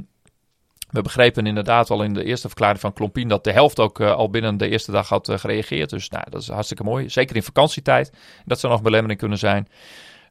[0.89, 4.11] we begrepen inderdaad al in de eerste verklaring van Klompien dat de helft ook eh,
[4.11, 5.89] al binnen de eerste dag had eh, gereageerd.
[5.89, 7.09] Dus nou, dat is hartstikke mooi.
[7.09, 8.11] Zeker in vakantietijd.
[8.45, 9.67] Dat zou nog een belemmering kunnen zijn.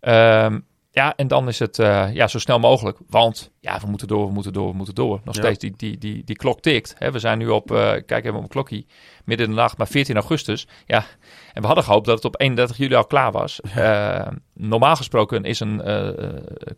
[0.01, 0.59] Ehm,
[0.97, 2.99] ja, en dan is het eh, ja, zo snel mogelijk.
[3.09, 5.21] Want ja, we moeten door, we moeten door, we moeten door.
[5.25, 5.41] Nog Ja.
[5.43, 6.95] steeds die, die, die, die klok tikt.
[6.99, 7.11] Hè.
[7.11, 8.85] We zijn nu op, eh, kijk even op mijn klokje,
[9.25, 10.67] midden in de nacht, maar 14 augustus.
[10.87, 11.05] Ja,
[11.53, 13.61] en we hadden gehoopt dat het op 31 juli al klaar was.
[13.61, 15.83] Eh, normaal gesproken is een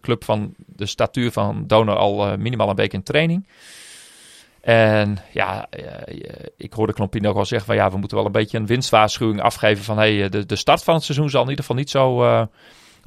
[0.01, 3.49] club van de statuur van Donor al minimaal een week in training.
[4.61, 5.69] En ja,
[6.57, 9.41] ik hoorde Klompien ook al zeggen van ja, we moeten wel een beetje een winstwaarschuwing
[9.43, 12.23] afgeven van hey, de, de start van het seizoen zal in ieder geval niet zo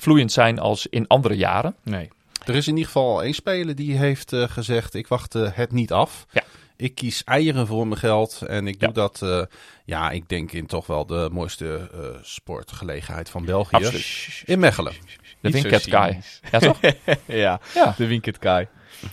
[0.01, 1.75] vloeiend zijn als in andere jaren.
[1.83, 2.09] Nee.
[2.45, 5.71] Er is in ieder geval één speler die heeft eh, gezegd: Ik wacht eh, het
[5.71, 6.25] niet af.
[6.31, 6.41] Ja.
[6.77, 8.41] Ik kies eieren voor mijn geld.
[8.47, 8.93] En ik doe Ja.
[8.95, 9.41] dat, eh,
[9.85, 13.75] ja, ik denk in toch wel de mooiste eh, sportgelegenheid van België.
[13.75, 14.43] Absoluut.
[14.45, 14.93] In Mechelen.
[15.41, 16.39] De Winket cynisch.
[16.51, 16.79] Ja, toch?
[17.25, 17.93] ja, Ja.
[17.97, 18.67] de Winkert Kai.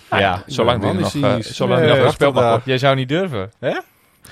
[0.09, 0.43] Ah, ja.
[0.47, 2.64] Zolang die nog, eh, zolang Nee, die nog gespeeld mag.
[2.64, 3.78] Jij zou niet durven, hè?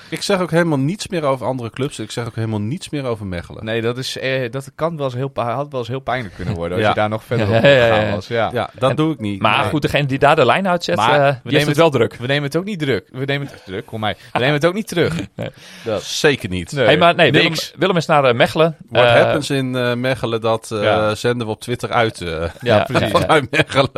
[0.09, 1.99] Ik zeg ook helemaal niets meer over andere clubs.
[1.99, 3.65] Ik zeg ook helemaal niets meer over Mechelen.
[3.65, 6.53] Nee, dat, is, eh, dat kan wel eens heel, had wel eens heel pijnlijk kunnen
[6.53, 6.89] worden als Ja.
[6.89, 8.11] je daar nog verder Ja, op ja, ja, gegaan ja.
[8.11, 8.27] was.
[8.27, 8.49] Ja.
[8.53, 9.41] Ja, dat En- doe ik niet.
[9.41, 9.69] Maar Nee.
[9.69, 12.13] goed, degene die daar de lijn uitzet, Maar eh, we nemen het het- wel druk.
[12.15, 13.07] We nemen het ook niet druk.
[13.11, 14.15] We nemen het druk, kom mij.
[14.33, 15.15] We nemen het ook niet terug.
[15.35, 15.49] Nee.
[15.83, 16.03] Dat.
[16.03, 16.71] Zeker niet.
[16.71, 16.85] Nee.
[16.85, 17.73] hey, maar nee, Willem, niks.
[17.77, 18.75] Willem is naar eh, Mechelen.
[18.89, 21.15] What Eh, happens in eh, Mechelen, dat eh, Ja.
[21.15, 22.21] zenden we op Twitter uit.
[22.21, 23.11] eh, Ja, Ja, precies.
[23.11, 23.19] ja.
[23.19, 23.89] vanuit Mechelen.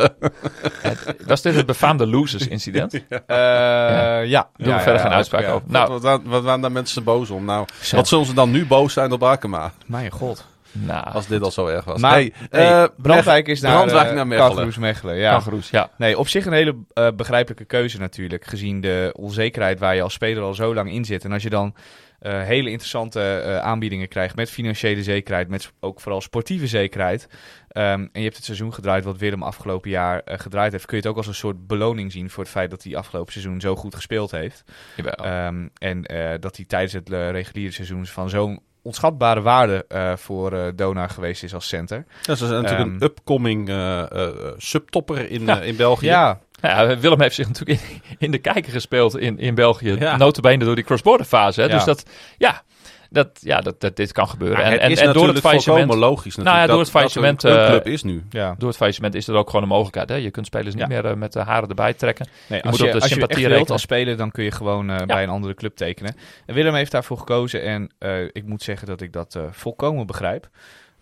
[1.26, 2.94] Was dit het befaamde losers-incident?
[2.94, 4.20] Eh, ja.
[4.20, 4.48] ja.
[4.56, 5.62] Doen we ja, verder ja, geen uitspraak over.
[5.70, 7.44] Nou, wat, wat, wat waren daar mensen boos om?
[7.44, 7.96] Nou, Zo.
[7.96, 9.72] wat zullen ze dan nu boos zijn op Akema?
[9.86, 10.44] Mijn god.
[10.72, 12.00] nou, Als dit al zo erg was.
[12.00, 14.48] Maar hey, hey, eh, Brandwijk is naar, Brandwijk eh, naar Mechelen.
[14.48, 15.16] Calvados Mechelen.
[15.16, 15.42] Ja.
[15.70, 15.90] Ja.
[15.96, 18.44] Nee, op zich een hele eh, begrijpelijke keuze natuurlijk.
[18.44, 21.24] Gezien de onzekerheid waar je als speler al zo lang in zit.
[21.24, 21.74] En als je dan
[22.20, 25.48] eh, hele interessante eh, aanbiedingen krijgt met financiële zekerheid.
[25.48, 27.28] Met ook vooral sportieve zekerheid.
[27.68, 30.86] ehm, en je hebt het seizoen gedraaid wat Willem afgelopen jaar eh, gedraaid heeft.
[30.86, 33.32] Kun je het ook als een soort beloning zien voor het feit dat hij afgelopen
[33.32, 34.64] seizoen zo goed gespeeld heeft.
[34.96, 35.12] Jawel.
[35.14, 40.52] Ehm, en eh, dat hij tijdens het reguliere seizoen van zo'n onschatbare waarde eh, voor
[40.52, 42.04] eh Donar geweest is als center.
[42.22, 42.88] Dat is natuurlijk Ehm.
[42.90, 45.60] een upcoming eh, eh, subtopper in, Ja.
[45.60, 46.06] eh, in België.
[46.06, 49.96] Ja, Nou ja, Willem heeft zich natuurlijk in, in de kijker gespeeld in, in België.
[49.98, 50.16] Ja.
[50.16, 51.60] Notabene door die cross-border fase.
[51.60, 51.66] Hè?
[51.66, 51.72] Ja.
[51.74, 52.02] Dus dat,
[52.38, 52.62] ja,
[53.10, 54.64] dat, ja dat, dat, dit kan gebeuren.
[54.64, 56.00] En, het en, is en door het natuurlijk faillissement...
[56.00, 56.68] logisch Nou ja, natuurlijk.
[56.70, 58.24] door het dat- dat faillissement, Een eh, club is nu.
[58.30, 58.54] ja.
[58.58, 60.08] Door het faillissement is er ook gewoon een mogelijkheid.
[60.08, 60.14] Hè?
[60.14, 60.88] Je kunt spelers niet Ja.
[60.88, 62.26] meer eh, met de haren erbij trekken.
[62.46, 63.72] Nee, Je als moet je, op de als je sympathie echt wilt rekenen.
[63.72, 66.14] als speler, dan kun je gewoon eh, bij een andere club tekenen.
[66.46, 70.06] En Willem heeft daarvoor gekozen en eh, ik moet zeggen dat ik dat eh, volkomen
[70.06, 70.48] begrijp.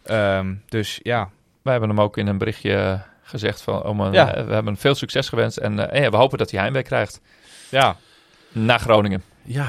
[0.04, 1.30] Ehm, dus ja,
[1.62, 3.82] Wij hebben hem ook in een berichtje gezegd van...
[3.84, 4.34] Om een, Ja.
[4.34, 5.56] eh, we hebben veel succes gewenst.
[5.56, 7.20] En eh, ja, we hopen dat hij heimwee krijgt
[7.68, 7.96] ja.
[8.52, 9.22] naar Groningen.
[9.42, 9.68] Ja,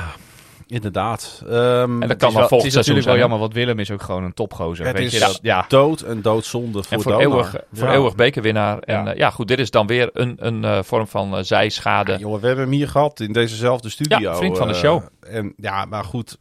[0.67, 1.43] inderdaad.
[1.49, 1.53] Ehm,
[1.91, 4.23] En dat Het kan wel, het is natuurlijk wel jammer, want Willem is ook gewoon
[4.23, 4.85] een topgozer.
[4.85, 5.39] Het weet is je dat?
[5.41, 5.65] Ja.
[5.67, 7.93] dood en doodzonde voor En voor eeuwig, voor Ja.
[7.93, 8.79] eeuwig bekerwinnaar.
[8.79, 9.05] En Ja.
[9.05, 9.13] ja.
[9.15, 12.11] ja, goed, dit is dan weer een, een eh, vorm van eh, zijschade.
[12.11, 14.19] Ja, jongen, we hebben hem hier gehad in dezezelfde studio.
[14.19, 15.01] Ja, vriend van de eh, show.
[15.19, 16.37] en ja, maar goed.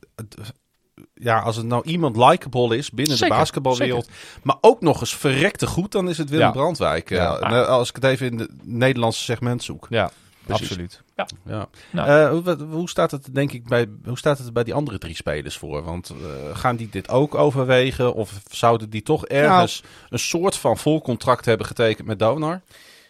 [1.20, 4.08] Ja, als het nou iemand likable is binnen Zeker, de basketbalwereld,
[4.42, 6.52] maar ook nog eens verrekte goed, dan is het Willem Ja.
[6.52, 7.10] Brandwijk.
[7.10, 7.38] eh, Ja.
[7.40, 9.86] eh, als ik het even in het Nederlandse segment zoek.
[9.90, 10.10] ja,
[10.46, 10.66] Precies.
[10.68, 11.02] absoluut.
[11.46, 11.68] Ja.
[11.90, 12.08] Nou.
[12.44, 15.56] Eh, hoe, staat het denk ik bij hoe staat het bij die andere drie spelers
[15.56, 15.82] voor?
[15.82, 20.78] Want eh, gaan die dit ook overwegen of zouden die toch ergens een soort van
[20.78, 22.60] vol contract hebben getekend met Donar?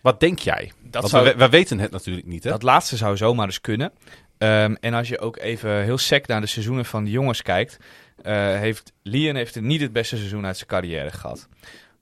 [0.02, 0.72] Wat denk jij?
[0.82, 2.50] Dat, zou, we, we weten het natuurlijk niet, hè?
[2.50, 3.92] dat laatste zou zomaar eens kunnen.
[4.38, 7.76] Ehm, en als je ook even heel sec naar de seizoenen van de jongens kijkt,
[8.22, 11.48] eh, heeft Lien heeft het niet het beste seizoen uit zijn carrière gehad.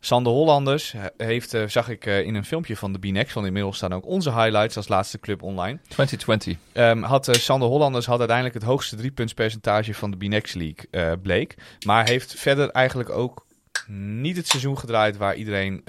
[0.01, 3.77] Sander Hollanders heeft, eh, zag ik eh, in een filmpje van de B-Next, want inmiddels
[3.77, 5.79] staan ook onze highlights als laatste club online.
[5.89, 6.57] 2020.
[6.73, 11.55] Ehm, had, Sander Hollanders had uiteindelijk het hoogste driepuntspercentage van de B-Next League, bleek.
[11.87, 13.47] Maar heeft verder eigenlijk ook
[13.89, 15.83] niet het seizoen gedraaid waar iedereen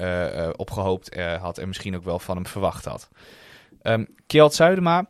[0.56, 3.10] op gehoopt eh, had en misschien ook wel van hem verwacht had.
[3.82, 5.10] Ehm Kjeld Zuidema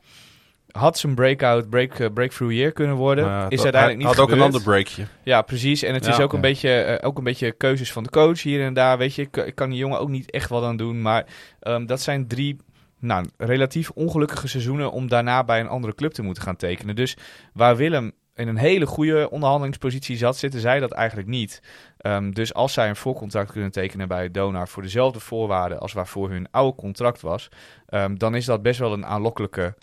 [0.78, 3.26] had zijn breakout, break, eh, breakthrough year kunnen worden.
[3.26, 5.04] Is dat- uiteindelijk niet had ook een ander breakje.
[5.24, 5.84] Ja, precies.
[5.84, 6.12] En het Ja.
[6.12, 8.98] is ook een, beetje, eh, ook een beetje keuzes van de coach hier en daar.
[8.98, 11.02] Weet je, ik, ik kan die jongen ook niet echt wat aan doen.
[11.02, 11.26] Maar
[11.60, 12.58] ehm, dat zijn drie
[13.00, 16.96] nou, relatief ongelukkige seizoenen om daarna bij een andere club te moeten gaan tekenen.
[16.96, 17.18] Dus
[17.54, 21.62] waar Willem in een hele goede onderhandelingspositie zat, zitten zij dat eigenlijk niet.
[21.98, 26.30] Ehm, dus als zij een voorcontract kunnen tekenen bij Donar voor dezelfde voorwaarden als waarvoor
[26.30, 27.50] hun oude contract was,
[27.88, 29.74] ehm, dan is dat best wel een aanlokkelijke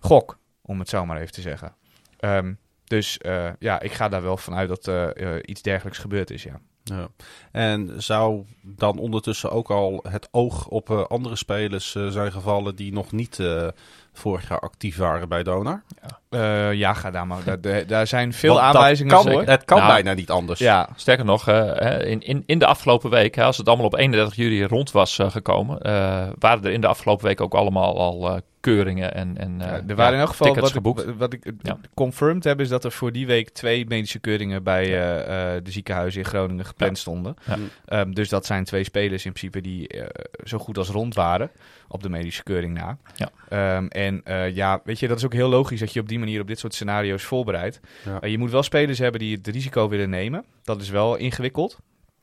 [0.00, 1.74] gok, om het zo maar even te zeggen.
[2.18, 6.30] Ehm, dus eh, ja, ik ga daar wel vanuit dat eh, eh, iets dergelijks gebeurd
[6.30, 6.60] is, ja.
[6.88, 7.08] Ja.
[7.52, 12.76] En zou dan ondertussen ook al het oog op eh, andere spelers eh, zijn gevallen
[12.76, 13.68] die nog niet eh,
[14.12, 15.82] vorig jaar actief waren bij Donar?
[16.28, 17.60] Eh, ja, ga daar maar.
[17.86, 19.42] Daar, zijn veel Want aanwijzingen kan, voor.
[19.42, 20.58] Het kan Nou, bijna niet anders.
[20.58, 23.96] Ja, Sterker nog, hè, in, in, in de afgelopen week, hè, als het allemaal op
[23.98, 28.28] 31 juli rond was gekomen, eh, waren er in de afgelopen week ook allemaal al
[28.28, 31.08] eh, keuringen en, en eh, Ja, er ja, waren in elk geval tickets wat geboekt.
[31.08, 31.78] ik, wat ik Ja.
[31.94, 35.70] confirmed heb, is dat er voor die week twee medische keuringen bij eh, eh, de
[35.70, 37.34] ziekenhuizen in Groningen gepland stonden.
[37.46, 37.56] Ja.
[37.84, 40.06] Ehm, dus dat zijn twee spelers in principe die eh,
[40.44, 41.50] zo goed als rond waren
[41.88, 42.98] op de medische keuring na.
[43.14, 43.30] Ja.
[43.48, 46.18] Ehm, en eh, ja, weet je, dat is ook heel logisch dat je op die
[46.18, 47.80] manier op dit soort scenario's voorbereidt.
[48.04, 48.28] Ja.
[48.28, 50.44] Je moet wel spelers hebben die het risico willen nemen.
[50.64, 51.78] Dat is wel ingewikkeld.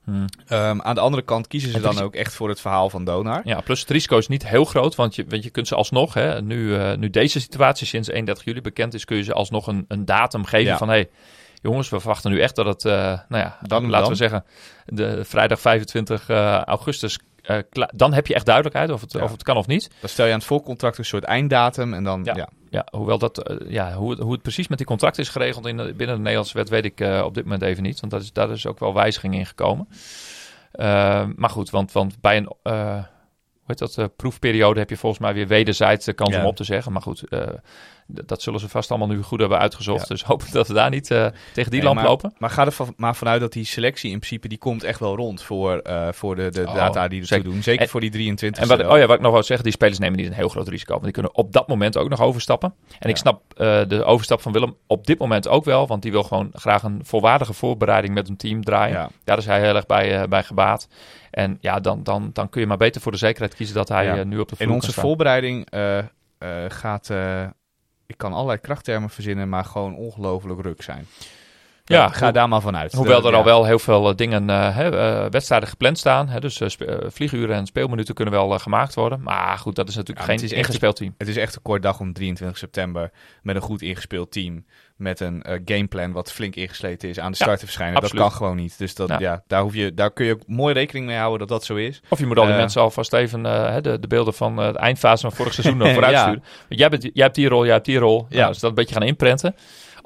[0.06, 0.26] Hmm.
[0.48, 3.42] Ehm, aan de andere kant kiezen ze dan ook echt voor het verhaal van Donar.
[3.44, 6.14] Ja, plus het risico is niet heel groot, want je, want je kunt ze alsnog,
[6.14, 9.68] hè, nu, eh, nu deze situatie sinds 31 juli bekend is, kun je ze alsnog
[9.68, 10.78] een, een datum geven Ja.
[10.78, 11.10] van, hé, hey,
[11.62, 12.94] jongens, we verwachten nu echt dat het, eh,
[13.30, 14.10] nou ja, Dan laten dan.
[14.10, 14.46] we zeggen,
[14.86, 17.20] de vrijdag 25 eh, augustus,
[17.96, 19.24] dan heb je echt duidelijkheid of het, Ja.
[19.24, 19.90] of het kan of niet.
[20.00, 22.36] Dan stel je aan het voorcontract een soort einddatum en dan, ja.
[22.36, 22.50] Ja.
[22.76, 25.66] Ja, hoewel dat, eh, ja, hoe, het, hoe het precies met die contract is geregeld
[25.66, 28.00] in de, binnen de Nederlandse wet, weet ik eh, op dit moment even niet.
[28.00, 29.88] Want dat is, daar is ook wel wijziging in gekomen.
[30.72, 32.50] Eh, maar goed, want, want bij een
[33.66, 36.40] hoe heet dat, proefperiode heb je volgens mij weer wederzijds de kans Ja.
[36.42, 36.92] om op te zeggen.
[36.92, 37.24] Maar goed,
[38.08, 40.02] dat zullen ze vast allemaal nu goed hebben uitgezocht.
[40.02, 40.08] Ja.
[40.08, 42.34] Dus hopen dat we daar niet eh, tegen die Nee, lamp lopen.
[42.38, 45.16] Maar ga er van, maar vanuit dat die selectie in principe, die komt echt wel
[45.16, 47.44] rond voor, eh, voor de, de Oh, data die er zeker.
[47.52, 47.64] doen.
[47.64, 49.74] Zeker En- voor die 23 En wat, oh ja, wat ik nog wou zeggen, die
[49.74, 50.92] spelers nemen niet een heel groot risico.
[50.92, 52.74] Want die kunnen op dat moment ook nog overstappen.
[53.00, 55.88] En ik snap eh, de overstap van Willem op dit moment ook wel.
[55.88, 58.98] Want die wil gewoon graag een volwaardige voorbereiding met een team draaien.
[58.98, 59.10] Ja.
[59.24, 60.88] Daar is hij heel erg bij, bij gebaat.
[61.32, 64.24] En ja, dan, dan, dan kun je maar beter voor de zekerheid kiezen dat hij
[64.24, 65.68] nu op de vloer In onze voorbereiding
[66.68, 67.10] gaat,
[68.06, 71.06] ik kan allerlei krachttermen verzinnen, maar gewoon ongelooflijk ruk zijn.
[71.88, 72.94] Ja, ga daar maar vanuit.
[72.94, 73.38] Hoewel De- er ja.
[73.40, 76.28] al wel heel veel eh, dingen, eh, hè, eh, wedstrijden gepland staan.
[76.30, 79.22] Hè, dus eh, eh, vlieguren en speelminuten kunnen wel eh, gemaakt worden.
[79.22, 81.14] Maar goed, dat is natuurlijk Ja, het geen is ingespeeld team.
[81.18, 83.12] Het is echt een kort dag om 23 september
[83.42, 84.66] met een goed ingespeeld team.
[84.96, 87.96] Met een eh, gameplan wat flink ingesleten is aan de Ja, start te verschijnen.
[87.96, 88.22] absoluut.
[88.22, 88.78] Dat kan gewoon niet.
[88.78, 89.44] Dus dat, Ja.
[89.48, 92.02] daar, hoef je, daar kun je ook mooi rekening mee houden dat dat zo is.
[92.10, 92.60] Of je moet al die Eh.
[92.60, 95.92] mensen alvast even eh, de, de beelden van eh, de eindfase van vorig seizoen nog
[95.94, 96.22] vooruit Ja.
[96.22, 96.44] sturen.
[96.68, 98.26] Want jij, bent, jij hebt die rol, jij hebt die rol.
[98.30, 98.38] Ja.
[98.40, 98.48] Ja.
[98.48, 99.56] dus dat een beetje gaan inprenten.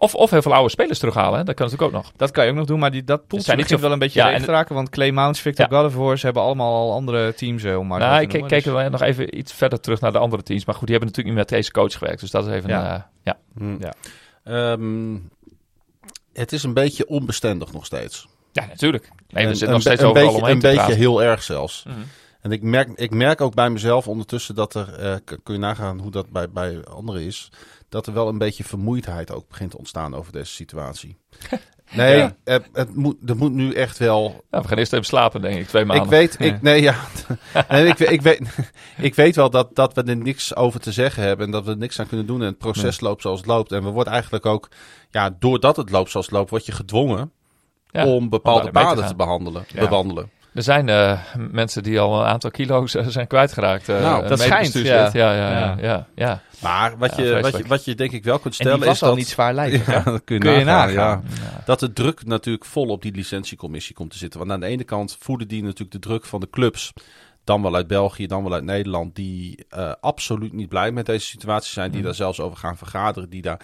[0.02, 1.44] Of, of heel veel oude spelers terughalen, hè?
[1.46, 2.12] dat kan natuurlijk ook nog.
[2.16, 4.20] Dat kan je ook nog doen, maar die, dat poeltje zijn niet wel een beetje
[4.20, 4.76] Ja, en- te raken.
[4.76, 5.78] Want Clay Mounts, Victor Ja.
[5.78, 7.64] Gulliver, ze hebben allemaal al andere teams.
[7.64, 10.12] eh, Om maar nou, ik noemen, keek dus- wel nog even iets verder terug naar
[10.12, 10.66] de andere teams.
[10.66, 12.20] Maar goed, die hebben natuurlijk niet met deze coach gewerkt.
[12.20, 12.70] Dus dat is even...
[12.70, 12.96] Ja.
[12.96, 13.38] eh, ja.
[13.58, 13.76] Hm.
[13.80, 13.94] Ja.
[14.44, 15.18] Ehm,
[16.34, 18.28] het is een beetje onbestendig nog steeds.
[18.52, 19.04] ja, natuurlijk.
[19.28, 20.98] Nee, we En zitten nog steeds overal beetje, omheen Een te beetje praten.
[21.00, 21.84] heel erg zelfs.
[21.88, 21.98] Mhm.
[22.42, 26.00] En ik merk, ik merk ook bij mezelf ondertussen dat er, eh, kun je nagaan
[26.00, 27.52] hoe dat bij, bij anderen is,
[27.90, 31.18] dat er wel een beetje vermoeidheid ook begint te ontstaan over deze situatie.
[31.92, 32.36] Nee, Ja.
[32.44, 34.44] het, het moet, er moet nu echt wel.
[34.50, 35.68] Nou, we gaan eerst even slapen, denk ik.
[35.68, 36.06] Twee maanden.
[36.06, 36.96] Ik weet, ik, nee, ja,
[37.70, 38.42] nee, ik, weet- ik, weet,
[38.98, 41.72] ik weet wel dat, dat we er niks over te zeggen hebben en dat we
[41.72, 42.40] er niks aan kunnen doen.
[42.42, 43.72] En het proces loopt zoals het loopt.
[43.72, 44.68] En we worden eigenlijk ook,
[45.10, 47.32] ja, doordat het loopt zoals het loopt, word je gedwongen
[47.92, 49.18] Ja, om bepaalde te paden te, gaan.
[49.18, 50.30] behandelen, bewandelen.
[50.54, 51.20] Er zijn eh,
[51.52, 53.90] mensen die al een aantal kilo's eh, zijn kwijtgeraakt.
[53.90, 55.10] eh, Nou, dat schijnt, ja.
[55.14, 56.08] Ja, ja, ja.
[56.16, 56.42] Ja.
[56.62, 58.88] Maar wat, Ja, je, wat, je, wat je denk ik wel kunt En stellen die
[58.88, 59.18] was is al dat...
[59.18, 59.86] niet zwaarlijvig.
[59.86, 59.94] hè?
[59.94, 61.24] Ja, dat kun je, Kun je nagaan, nagaan.
[61.30, 61.36] ja.
[61.58, 61.64] Ja.
[61.66, 64.40] Dat de druk natuurlijk vol op die licentiecommissie komt te zitten.
[64.40, 66.94] Want aan de ene kant voeden die natuurlijk de druk van de clubs.
[67.44, 69.16] Dan wel uit België, dan wel uit Nederland.
[69.16, 71.90] Die eh, absoluut niet blij met deze situatie zijn.
[71.92, 72.06] Die Mm.
[72.06, 73.30] daar zelfs over gaan vergaderen.
[73.30, 73.60] Die daar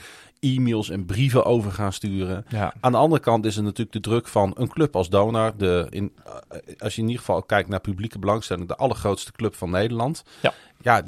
[0.54, 2.46] e-mails en brieven over gaan sturen.
[2.50, 2.74] Ja.
[2.80, 5.58] Aan de andere kant is er natuurlijk de druk van een club als Donar.
[5.58, 8.68] De, in, eh, als je in ieder geval kijkt naar publieke belangstelling.
[8.68, 10.24] De allergrootste club van Nederland.
[10.42, 10.54] Ja.
[10.82, 11.02] ja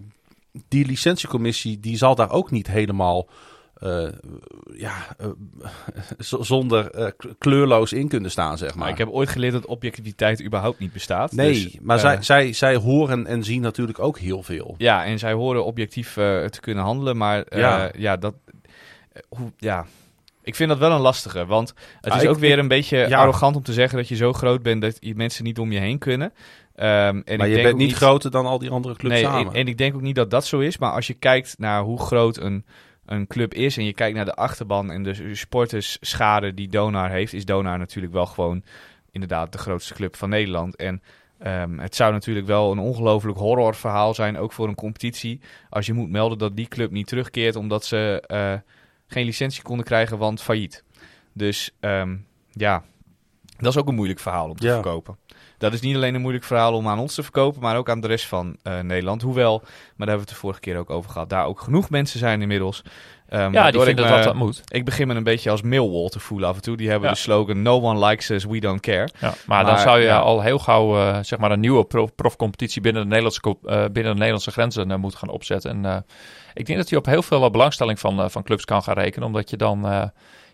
[0.67, 3.27] die licentiecommissie die zal daar ook niet helemaal...
[3.77, 4.07] eh,
[4.77, 5.27] ja, eh,
[6.39, 8.77] zonder kleurloos in kunnen staan, zeg maar.
[8.77, 11.31] Maar ik heb ooit geleerd dat objectiviteit überhaupt niet bestaat.
[11.31, 14.75] nee, Dus, maar zij, zij, zij horen en zien natuurlijk ook heel veel.
[14.77, 17.91] Ja, en zij horen objectief te kunnen handelen, maar Ja.
[17.97, 18.17] ja.
[18.17, 18.33] dat...
[19.17, 19.85] eh, hoe, ja,
[20.41, 22.97] ik vind dat wel een lastige, want het Ah, is ik- ook weer een beetje
[22.97, 23.19] ja.
[23.19, 25.79] arrogant om te zeggen dat je zo groot bent dat je mensen niet om je
[25.79, 26.33] heen kunnen.
[26.75, 29.23] Ehm, en maar ik je denk bent niet groter dan al die andere clubs nee,
[29.23, 29.53] samen.
[29.53, 31.81] En, en ik denk ook niet dat dat zo is, maar als je kijkt naar
[31.81, 32.65] hoe groot een,
[33.05, 37.33] een club is en je kijkt naar de achterban en de supportersschade die Donar heeft,
[37.33, 38.63] is Donar natuurlijk wel gewoon
[39.11, 40.75] inderdaad de grootste club van Nederland.
[40.75, 41.01] En
[41.39, 45.39] ehm, het zou natuurlijk wel een ongelooflijk horrorverhaal zijn, ook voor een competitie,
[45.69, 48.53] als je moet melden dat die club niet terugkeert omdat ze eh,
[49.07, 50.83] geen licentie konden krijgen, want failliet.
[51.33, 52.15] Dus ehm,
[52.51, 52.83] ja,
[53.57, 54.73] dat is ook een moeilijk verhaal om te Ja.
[54.73, 55.17] verkopen.
[55.57, 57.99] Dat is niet alleen een moeilijk verhaal om aan ons te verkopen, maar ook aan
[58.01, 59.21] de rest van eh, Nederland.
[59.21, 61.89] Hoewel, maar daar hebben we het de vorige keer ook over gehad, daar ook genoeg
[61.89, 62.83] mensen zijn inmiddels.
[63.29, 64.61] Ehm, Ja, die ik dat me- dat moet.
[64.67, 66.77] Ik begin me een beetje als Millwall te voelen af en toe.
[66.77, 67.13] Die hebben Ja.
[67.15, 69.09] de slogan No one likes us, we don't care.
[69.19, 70.19] Ja, maar, dan zou je ja.
[70.19, 74.11] al heel gauw eh, zeg maar een nieuwe prof, profcompetitie binnen de Nederlandse, eh, binnen
[74.11, 75.71] de Nederlandse grenzen eh, moeten gaan opzetten.
[75.71, 75.97] En eh,
[76.53, 78.95] ik denk dat je op heel veel eh, belangstelling van, eh, van clubs kan gaan
[78.95, 79.27] rekenen.
[79.27, 80.03] Omdat je dan eh,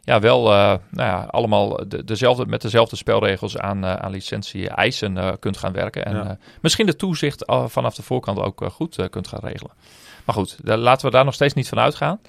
[0.01, 0.55] ja, wel eh,
[0.89, 5.73] nou ja, allemaal de, dezelfde, met dezelfde spelregels aan, eh, aan licentie-eisen eh, kunt gaan
[5.73, 6.05] werken.
[6.05, 9.39] En eh, misschien de toezicht eh, vanaf de voorkant ook eh, goed eh, kunt gaan
[9.43, 9.71] regelen.
[10.25, 12.19] Maar goed, daar, laten we daar nog steeds niet van uitgaan.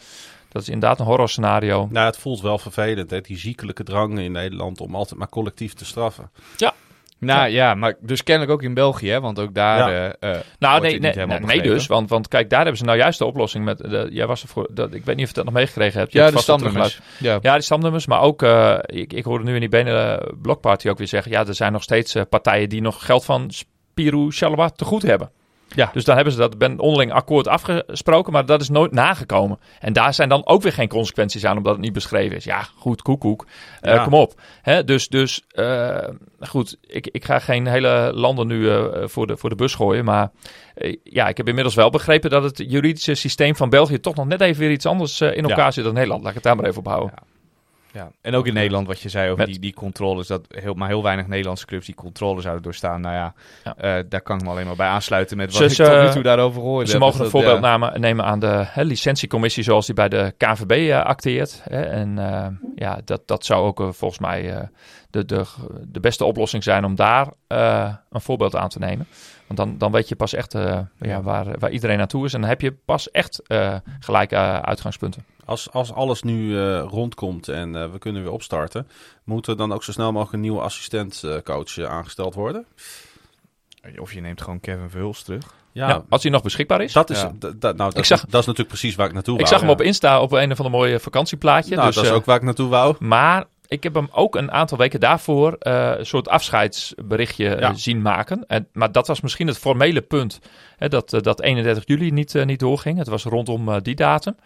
[0.55, 1.89] Dat is inderdaad een horror scenario.
[1.91, 3.21] Nou, het voelt wel vervelend, hè?
[3.21, 6.31] die ziekelijke drang in Nederland om altijd maar collectief te straffen.
[7.19, 9.93] Nou ja, maar dus kennelijk ook in België, hè, want ook daar...
[9.93, 10.15] Ja.
[10.21, 11.87] eh, eh, Nou, wordt nee, nee, nee, nee dus.
[11.87, 13.79] Want, want kijk, daar hebben ze nou juist de oplossing met...
[13.79, 14.69] De, jij was er voor...
[14.71, 16.13] Dat, ik weet niet of je dat nog meegekregen hebt.
[16.13, 17.01] Je Ja, hebt de stamnummers.
[17.19, 17.39] Ja.
[17.43, 18.07] Ja, die stamnummers.
[18.07, 21.31] Maar ook, eh, ik, ik hoorde nu in die benen blokparty ook weer zeggen...
[21.33, 25.31] Ja, er zijn nog steeds partijen die nog geld van Spirou Charleroi te goed hebben.
[25.75, 25.91] Ja.
[25.93, 29.59] Dus dan hebben ze dat ben onderling akkoord afgesproken, maar dat is nooit nagekomen.
[29.81, 32.45] En daar zijn dan ook weer geen consequenties aan, omdat het niet beschreven is.
[32.45, 33.47] Ja, goed, koekoek.
[33.81, 34.05] Ja.
[34.05, 34.41] Kom op.
[34.63, 36.09] Hè, dus, dus eh,
[36.41, 40.05] goed, ik, ik ga geen hele landen nu eh, voor, de, voor de bus gooien.
[40.05, 40.31] Maar
[41.03, 44.41] ja, ik heb inmiddels wel begrepen dat het juridische systeem van België toch nog net
[44.41, 45.49] even weer iets anders in Ja.
[45.49, 46.21] elkaar zit dan Nederland.
[46.21, 47.13] Laat ik het daar maar even op houden.
[47.15, 47.34] Ja.
[48.21, 50.89] En ook in Nederland, wat je zei over Met- die, die controles, dat heel, maar
[50.89, 53.01] heel weinig Nederlandse clubs die controle zouden doorstaan.
[53.01, 53.35] Nou ja,
[53.65, 53.77] Ja.
[53.77, 56.11] eh, daar kan ik me alleen maar bij aansluiten met wat Ze- ik tot nu
[56.11, 56.91] toe daarover hoorde.
[56.91, 57.61] Ze mogen een voorbeeld ja.
[57.61, 61.61] namen, nemen aan de hè, licentiecommissie zoals die bij de KVB eh, acteert.
[61.69, 61.81] Hè.
[61.83, 64.63] En eh, ja, dat, dat zou ook eh, volgens mij eh,
[65.11, 65.45] de, de,
[65.89, 69.07] de beste oplossing zijn om daar eh, een voorbeeld aan te nemen.
[69.47, 72.33] Want dan, dan weet je pas echt eh, ja, waar, waar iedereen naartoe is.
[72.35, 75.25] En dan heb je pas echt eh, gelijke eh, uitgangspunten.
[75.45, 78.89] Als, als alles nu eh, rondkomt en eh, we kunnen weer opstarten,
[79.25, 82.67] moet er dan ook zo snel mogelijk een nieuwe assistentcoach eh, aangesteld worden?
[83.99, 85.55] Of je neemt gewoon Kevin Verhulst terug.
[85.73, 86.93] Ja, als hij nog beschikbaar is.
[86.93, 87.33] dat is, Ja.
[87.61, 89.53] nou, dat, Ik zag- is, dat is natuurlijk precies waar ik naartoe ik wou.
[89.53, 89.75] zag hem Ja.
[89.75, 91.75] op Insta op een of andere mooie vakantieplaatje.
[91.75, 92.97] Nou, dus, dat is ook waar ik naartoe wou.
[92.99, 97.75] Maar ik heb hem ook een aantal weken daarvoor eh, een soort afscheidsberichtje Ja.
[97.75, 98.45] zien maken.
[98.47, 100.39] En, maar dat was misschien het formele punt
[100.77, 102.99] hè, dat, dat 31 juli niet, niet doorging.
[102.99, 104.37] Het was rondom die datum.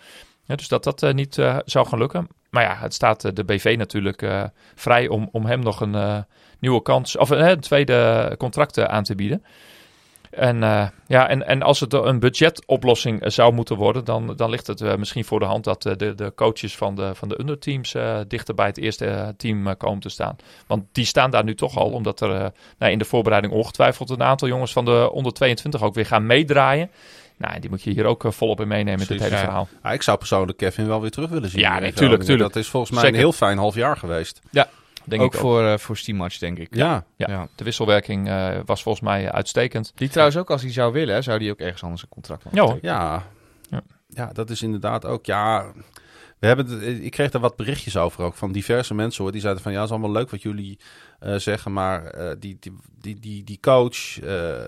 [0.57, 2.28] Dus dat dat eh, niet eh, zou gaan lukken.
[2.51, 6.24] Maar ja, het staat eh, de BV natuurlijk vrij om, om hem nog een
[6.59, 9.44] nieuwe kans of een tweede contract aan te bieden.
[10.30, 10.59] En,
[11.07, 15.24] ja, en, en als het een budgetoplossing zou moeten worden, dan, dan ligt het misschien
[15.24, 17.94] voor de hand dat de, de coaches van de, van de underteams
[18.28, 20.36] dichter bij het eerste team komen te staan.
[20.66, 24.22] Want die staan daar nu toch al, omdat er nou, in de voorbereiding ongetwijfeld een
[24.22, 26.90] aantal jongens van de onder 22 ook weer gaan meedraaien.
[27.39, 29.68] Nou, die moet je hier ook volop in meenemen, Precies, dit hele verhaal.
[29.82, 31.61] Ja, ik zou persoonlijk Kevin wel weer terug willen zien.
[31.61, 32.26] Ja, natuurlijk.
[32.26, 33.16] Nee, dat is volgens mij Zeker.
[33.16, 34.41] een heel fijn half jaar geweest.
[34.51, 34.68] Ja,
[35.09, 36.74] Denk ook, voor, uh, voor Steam Match, denk ik.
[36.74, 37.49] Ja, ja.
[37.55, 39.93] de wisselwerking uh, was volgens mij uitstekend.
[39.95, 42.78] Die trouwens ook, als hij zou willen, zou die ook ergens anders een contract maken.
[42.82, 43.22] Ja,
[43.70, 43.82] ja.
[44.09, 45.72] ja, dat is inderdaad ook, ja...
[46.39, 49.32] We hebben ik kreeg daar wat berichtjes over ook van diverse mensen hoor.
[49.32, 50.78] Die zeiden van ja, het is allemaal leuk wat jullie
[51.20, 54.18] uh, zeggen, maar die, die, die, die, die coach,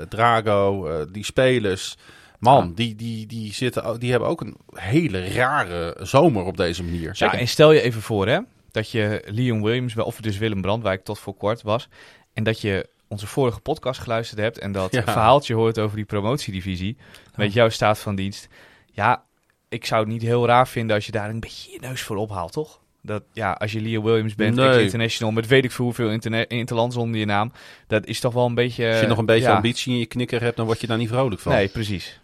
[0.08, 1.96] Drago, die spelers,
[2.40, 7.10] Man, die, die, die, zitten, die hebben ook een hele rare zomer op deze manier.
[7.14, 8.38] Ja, en stel je even voor, hè,
[8.70, 11.88] dat je Leon Williams, of dus Willem Brandwijk tot voor kort was,
[12.32, 16.96] en dat je onze vorige podcast geluisterd hebt en dat verhaaltje hoort over die promotiedivisie
[17.34, 18.48] met jouw staat van dienst.
[18.92, 19.24] Ja,
[19.68, 22.16] ik zou het niet heel raar vinden als je daar een beetje je neus voor
[22.16, 22.80] ophaalt, toch?
[23.02, 24.82] Dat ja, als je Leo Williams bent, nee.
[24.82, 26.10] international, met weet ik veel hoeveel
[26.48, 27.52] interlands onder je naam,
[27.86, 28.88] dat is toch wel een beetje.
[28.88, 31.08] Als je nog een beetje ambitie in je knikker hebt, dan word je daar niet
[31.08, 31.52] vrolijk van.
[31.52, 32.19] Nee, precies.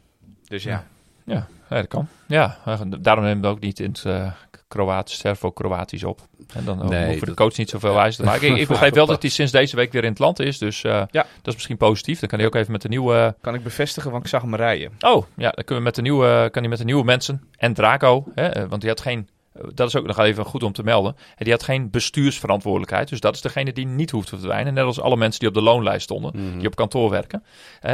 [0.49, 0.87] Dus ja.
[1.25, 2.09] Ja, ja dat kan.
[2.27, 2.59] Ja,
[2.99, 4.33] daarom nemen we ook niet in het uh,
[4.69, 6.21] Kroatisch, Servo-Kroatisch op.
[6.55, 8.49] En dan eh, nee, hoeven de coach niet zoveel wijs te maken.
[8.49, 10.59] ik, ik begrijp wel dat hij sinds deze week weer in het land is.
[10.59, 11.07] Dus uh, ja.
[11.11, 12.21] dat is misschien positief.
[12.21, 13.35] Dan kan hij ook even met de nieuwe...
[13.41, 14.93] Kan ik bevestigen, want ik zag hem rijden.
[15.01, 15.51] Oh, ja.
[15.51, 17.49] Dan kunnen we met de nieuwe, kan hij met de nieuwe mensen.
[17.57, 19.29] En Draco, hè, want die had geen...
[19.75, 21.17] Dat is ook nog even goed om te melden.
[21.37, 23.09] Die had geen bestuursverantwoordelijkheid.
[23.09, 24.75] Dus dat is degene die niet hoeft te verdwijnen.
[24.75, 26.33] Net als alle mensen die op de loonlijst stonden.
[26.35, 26.59] Mhm.
[26.59, 27.45] Die op kantoor werken.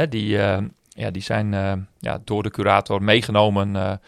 [0.09, 0.37] Die,
[0.93, 1.51] ja, die zijn
[1.99, 3.99] ja, door de curator meegenomen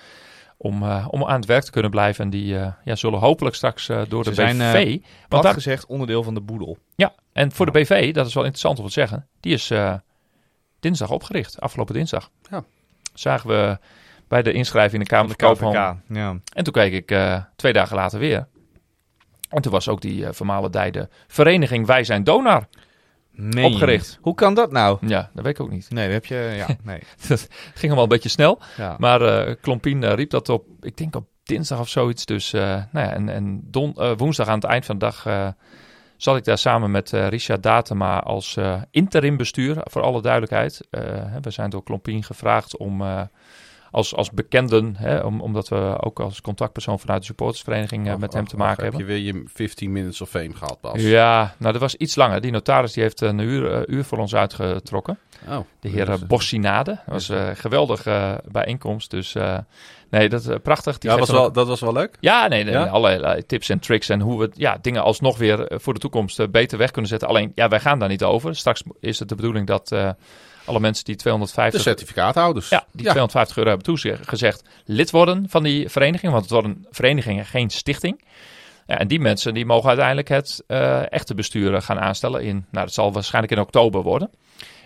[0.57, 2.23] om, uh, om aan het werk te kunnen blijven.
[2.23, 4.99] En die uh, ja, zullen hopelijk straks uh, door Ze de zijn, BV...
[5.27, 6.77] want daar gezegd onderdeel van de boedel.
[6.95, 9.71] Ja, en voor de BV, dat is wel interessant om te zeggen, die is
[10.79, 12.29] dinsdag opgericht, afgelopen dinsdag.
[12.49, 12.63] Ja.
[13.13, 13.77] Zagen we
[14.27, 15.99] bij de inschrijving in de Kamer van Koophandel.
[16.07, 16.39] Ja.
[16.53, 17.17] En toen keek ik
[17.55, 18.47] twee dagen later weer.
[19.49, 22.67] En toen was ook die vermalendijde vereniging Wij Zijn Donar
[23.63, 24.19] Opgericht.
[24.21, 24.97] Hoe kan dat nou?
[25.07, 25.89] Ja, dat weet ik ook niet.
[25.89, 26.99] Nee, dat heb je, ja, nee.
[27.27, 28.61] dat ging allemaal een beetje snel.
[28.77, 28.95] Ja.
[28.99, 32.25] Maar uh, Klompien uh, riep dat op, ik denk op dinsdag of zoiets.
[32.25, 35.27] Dus, uh, nou ja, en, en don, woensdag aan het eind van de dag
[36.17, 38.57] zat ik daar samen met Richard Datema als
[38.91, 40.87] interim bestuur, voor alle duidelijkheid.
[41.41, 43.03] we zijn door Klompien gevraagd om
[43.91, 48.33] als, als bekenden, hè, om, omdat we ook als contactpersoon vanuit de supportersvereniging uh, met
[48.33, 48.99] hem te maken hebben.
[49.01, 51.01] Heb je weer je 15 minutes of fame gehad, Bas?
[51.01, 52.41] Ja, nou dat was iets langer.
[52.41, 55.17] Die notaris die heeft een uur, uh, uur voor ons uitgetrokken.
[55.49, 56.91] Oh, de heer dus, Bossinade.
[56.91, 59.11] Dat was een geweldige bijeenkomst.
[59.11, 59.35] Dus
[60.09, 60.97] nee, dat is prachtig.
[60.97, 62.17] Die ja, was wel, dat was wel leuk?
[62.19, 62.85] Ja, nee, nee ja?
[62.85, 66.77] allerlei tips en tricks en hoe we ja, dingen alsnog weer voor de toekomst beter
[66.77, 67.27] weg kunnen zetten.
[67.27, 68.55] Alleen, ja, wij gaan daar niet over.
[68.55, 69.91] Straks is het de bedoeling dat
[70.65, 71.83] alle mensen die 250...
[71.83, 72.69] De certificaathouders.
[72.69, 76.31] Ja, die 250 euro hebben toegezegd lid worden van die vereniging.
[76.31, 78.23] Want het worden verenigingen, geen stichting.
[78.87, 82.65] Ja, en die mensen die mogen uiteindelijk het uh, echte bestuur gaan aanstellen in...
[82.71, 84.29] Nou, dat zal waarschijnlijk in oktober worden.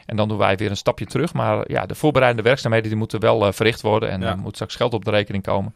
[0.06, 1.34] En dan doen wij weer een stapje terug.
[1.34, 4.10] Maar ja, de voorbereidende werkzaamheden die moeten wel uh, verricht worden.
[4.10, 4.28] En ja.
[4.28, 5.76] er moet straks geld op de rekening komen.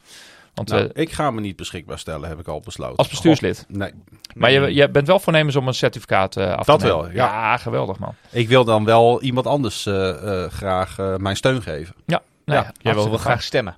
[0.53, 2.97] Want, nou, ik ga me niet beschikbaar stellen, heb ik al besloten.
[2.97, 3.65] Als bestuurslid?
[3.67, 3.91] nee.
[4.33, 7.01] Maar je, je bent wel voornemens om een certificaat uh, af dat te nemen?
[7.01, 7.33] Dat wel, ja.
[7.33, 7.57] ja.
[7.57, 8.15] geweldig man.
[8.29, 11.95] Ik wil dan wel iemand anders uh, uh, graag mijn steun geven.
[12.05, 13.75] Ja, nou ja, jij wil wel graag stemmen.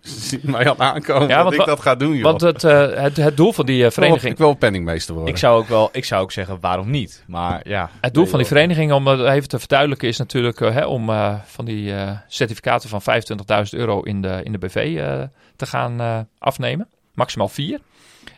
[0.00, 2.22] Ziet mij al aankomen ja, dat ik dat ga doen, joh.
[2.22, 4.32] Want het, uh, het, het doel van die uh, vereniging...
[4.32, 5.32] ik wil penningmeester worden.
[5.32, 7.24] Ik zou ook wel, ik zou ook zeggen, waarom niet?
[7.26, 7.90] Maar ja...
[8.00, 11.10] Het doel van die vereniging, om het even te verduidelijken, is natuurlijk uh, hè, om
[11.44, 11.94] van die
[12.28, 15.04] certificaten van 25.000 euro in de, in de BV
[15.56, 16.88] te gaan afnemen.
[17.14, 17.80] Maximaal vier.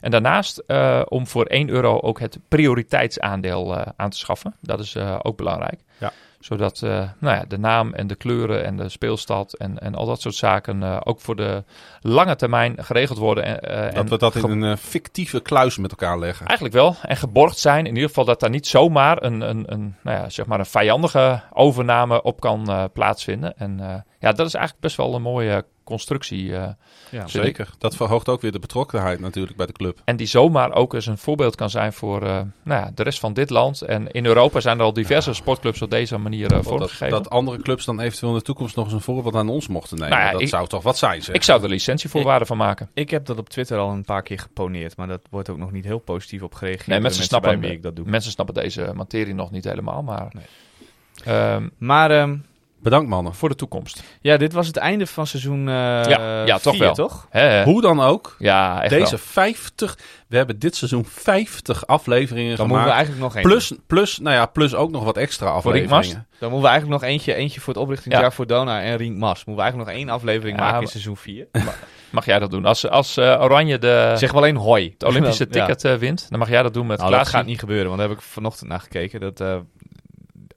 [0.00, 0.62] En daarnaast
[1.08, 4.54] om voor 1 euro ook het prioriteitsaandeel aan te schaffen.
[4.60, 5.80] Dat is ook belangrijk.
[5.98, 6.12] Ja.
[6.46, 10.20] Zodat nou ja, de naam en de kleuren en de speelstad en, en al dat
[10.20, 11.64] soort zaken ook voor de
[12.00, 13.44] lange termijn geregeld worden.
[13.44, 16.46] dat en we dat in een fictieve kluis met elkaar leggen.
[16.46, 16.96] Eigenlijk wel.
[17.02, 17.86] En geborgd zijn.
[17.86, 20.66] In ieder geval dat daar niet zomaar een, een, een, nou ja, zeg maar een
[20.66, 23.58] vijandige overname op kan plaatsvinden.
[23.58, 26.44] En ja, dat is eigenlijk best wel een mooie constructie.
[26.44, 26.68] Uh,
[27.10, 27.70] ja, zeker.
[27.78, 30.00] Dat verhoogt ook weer de betrokkenheid natuurlijk bij de club.
[30.04, 32.28] En die zomaar ook eens een voorbeeld kan zijn voor uh,
[32.62, 33.82] nou ja, de rest van dit land.
[33.82, 37.10] En in Europa zijn er al diverse sportclubs op deze manier uh, vormgegeven.
[37.10, 39.68] Dat, dat, andere clubs dan eventueel in de toekomst nog eens een voorbeeld aan ons
[39.68, 40.18] mochten nemen.
[40.18, 41.34] Nou ja, dat zou toch wat zijn, zeg.
[41.34, 42.90] Ik zou er licentievoorwaarden van maken.
[42.94, 45.72] Ik heb dat op Twitter al een paar keer geponeerd, maar dat wordt ook nog
[45.72, 46.86] niet heel positief op gereageerd.
[46.86, 48.04] Nee, mensen, mensen snappen, ik dat doe.
[48.08, 50.32] mensen snappen deze materie nog niet helemaal, maar...
[50.32, 51.54] Nee.
[51.54, 52.10] Um, maar...
[52.20, 52.44] Um,
[52.82, 53.34] Bedankt mannen.
[53.34, 54.02] voor de toekomst.
[54.20, 56.94] Ja, dit was het einde van seizoen eh Ja, ja, toch vier, wel.
[56.94, 57.28] toch?
[57.64, 59.18] Hoe dan ook, Ja, echt deze wel.
[59.18, 59.98] 50,
[60.28, 62.96] we hebben dit seizoen 50 afleveringen Dan moeten we gemaakt.
[62.96, 63.44] eigenlijk nog één.
[63.44, 66.26] Plus, plus, nou ja, plus ook nog wat extra afleveringen.
[66.38, 68.30] Dan moeten we eigenlijk nog eentje, eentje voor het oprichtingsjaar Ja.
[68.30, 69.44] voor Dona en Rink Mas.
[69.44, 71.46] Moeten we eigenlijk nog één aflevering Ja, maken in seizoen 4.
[72.10, 72.64] Mag jij dat doen?
[72.64, 74.90] Als, als eh, Oranje de, zeg wel één hoi.
[74.98, 75.64] het Olympische Ja.
[75.66, 77.98] ticket eh, wint, dan mag jij dat doen met Nou, dat gaat niet gebeuren, want
[77.98, 79.20] daar heb ik vanochtend naar gekeken.
[79.20, 79.56] Dat, eh,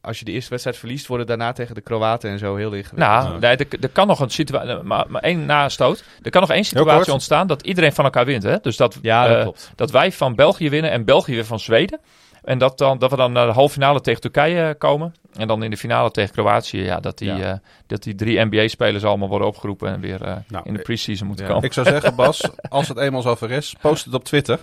[0.02, 3.00] als je de eerste wedstrijd verliest, worden daarna tegen de Kroaten en zo heel ingewikkeld.
[3.00, 3.38] Nou, Ja.
[3.40, 6.04] nee, er, er kan nog een situatie, maar, maar één nastoot.
[6.22, 8.44] Er kan nog één situatie ontstaan dat iedereen van elkaar wint.
[8.44, 8.58] Hè?
[8.62, 9.72] Dus dat, ja, dat eh, klopt.
[9.76, 12.00] dat wij van België winnen en België weer van Zweden.
[12.44, 15.14] En dat, dan, dat we dan naar de halve finale tegen Turkije komen.
[15.34, 16.82] En dan in de finale tegen Kroatië.
[16.84, 17.52] Ja, dat die, Ja.
[17.52, 21.28] eh, dat die drie NBA-spelers allemaal worden opgeroepen en weer eh, Nou, in de pre-season
[21.28, 21.52] moeten ja.
[21.52, 21.68] komen.
[21.68, 24.60] Ik zou zeggen, Bas, als het eenmaal zover is, post het op Twitter.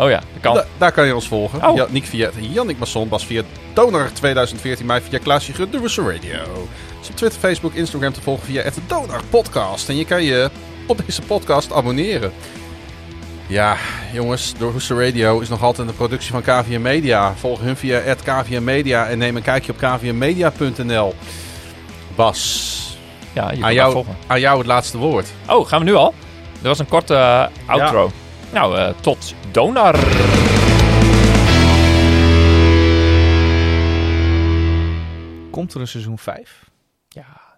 [0.00, 0.54] Oh ja, dat kan.
[0.54, 1.68] Da- daar kan je ons volgen.
[1.68, 1.76] Oh.
[1.76, 3.42] Ja, Nick via Jannik Masson, Bas via
[3.72, 6.68] Donar 2014, mij via Klaasje de Russen Radio.
[6.98, 9.88] Dus op Twitter, Facebook, Instagram te volgen via het Donar Podcast.
[9.88, 10.50] En je kan je
[10.86, 12.32] op deze podcast abonneren.
[13.46, 13.76] Ja,
[14.12, 17.34] jongens, Russen Radio is nog altijd een productie van KVM Media.
[17.36, 21.14] Volg hun via het KVM Media en neem een kijkje op kvmmedia.nl.
[22.14, 22.98] Bas,
[23.32, 24.16] ja, je aan jou, volgen.
[24.26, 25.28] aan jou het laatste woord.
[25.48, 26.14] Oh, gaan we nu al?
[26.52, 28.10] Dat was een korte eh, outro.
[28.52, 29.94] Nou, eh, tot Donar.
[35.50, 36.70] Komt er een seizoen 5?
[37.08, 37.49] Ja.